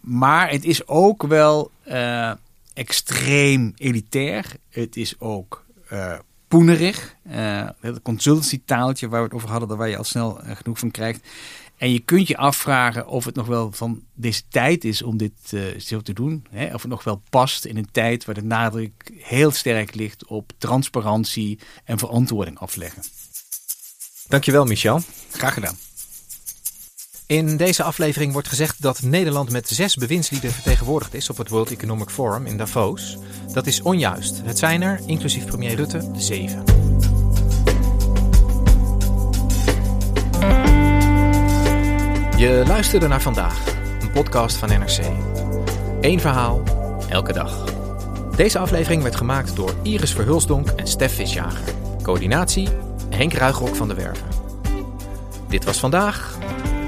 Maar 0.00 0.50
het 0.50 0.64
is 0.64 0.86
ook 0.86 1.22
wel 1.22 1.70
uh, 1.88 2.32
extreem 2.72 3.72
elitair. 3.76 4.56
Het 4.70 4.96
is 4.96 5.20
ook 5.20 5.64
uh, 5.92 6.18
poenerig. 6.54 7.16
Uh, 7.30 7.68
het 7.80 8.02
consultancy-taaltje 8.02 9.08
waar 9.08 9.18
we 9.18 9.26
het 9.26 9.34
over 9.34 9.48
hadden, 9.48 9.76
waar 9.76 9.88
je 9.88 9.96
al 9.96 10.04
snel 10.04 10.44
uh, 10.44 10.56
genoeg 10.56 10.78
van 10.78 10.90
krijgt. 10.90 11.26
En 11.76 11.92
je 11.92 11.98
kunt 11.98 12.28
je 12.28 12.36
afvragen 12.36 13.06
of 13.06 13.24
het 13.24 13.34
nog 13.34 13.46
wel 13.46 13.72
van 13.72 14.02
deze 14.14 14.42
tijd 14.48 14.84
is 14.84 15.02
om 15.02 15.16
dit 15.16 15.32
uh, 15.50 15.78
zo 15.78 16.00
te 16.00 16.12
doen. 16.12 16.46
Hè? 16.50 16.74
Of 16.74 16.82
het 16.82 16.90
nog 16.90 17.04
wel 17.04 17.22
past 17.30 17.64
in 17.64 17.76
een 17.76 17.90
tijd 17.90 18.24
waar 18.24 18.34
de 18.34 18.42
nadruk 18.42 19.12
heel 19.18 19.50
sterk 19.50 19.94
ligt 19.94 20.26
op 20.26 20.52
transparantie 20.58 21.58
en 21.84 21.98
verantwoording 21.98 22.58
afleggen. 22.58 23.02
Dankjewel, 24.28 24.64
Michel. 24.64 25.00
Graag 25.30 25.54
gedaan. 25.54 25.76
In 27.26 27.56
deze 27.56 27.82
aflevering 27.82 28.32
wordt 28.32 28.48
gezegd 28.48 28.82
dat 28.82 29.02
Nederland 29.02 29.50
met 29.50 29.68
zes 29.68 29.94
bewindslieden 29.94 30.50
vertegenwoordigd 30.52 31.14
is 31.14 31.30
op 31.30 31.36
het 31.36 31.48
World 31.48 31.70
Economic 31.70 32.10
Forum 32.10 32.46
in 32.46 32.56
Davos. 32.56 33.18
Dat 33.52 33.66
is 33.66 33.82
onjuist. 33.82 34.40
Het 34.44 34.58
zijn 34.58 34.82
er, 34.82 35.00
inclusief 35.06 35.44
premier 35.44 35.74
Rutte, 35.74 36.10
zeven. 36.16 36.62
Je 42.36 42.64
luisterde 42.66 43.08
naar 43.08 43.22
vandaag, 43.22 43.66
een 44.00 44.10
podcast 44.10 44.56
van 44.56 44.68
NRC. 44.68 44.98
Eén 46.00 46.20
verhaal, 46.20 46.62
elke 47.08 47.32
dag. 47.32 47.64
Deze 48.36 48.58
aflevering 48.58 49.02
werd 49.02 49.16
gemaakt 49.16 49.56
door 49.56 49.74
Iris 49.82 50.12
Verhulsdonk 50.12 50.68
en 50.68 50.86
Stef 50.86 51.14
Visjager. 51.14 51.74
Coördinatie 52.02 52.68
Henk 53.10 53.32
Ruigrok 53.32 53.76
van 53.76 53.88
de 53.88 53.94
Werven. 53.94 54.26
Dit 55.48 55.64
was 55.64 55.78
vandaag, 55.78 56.38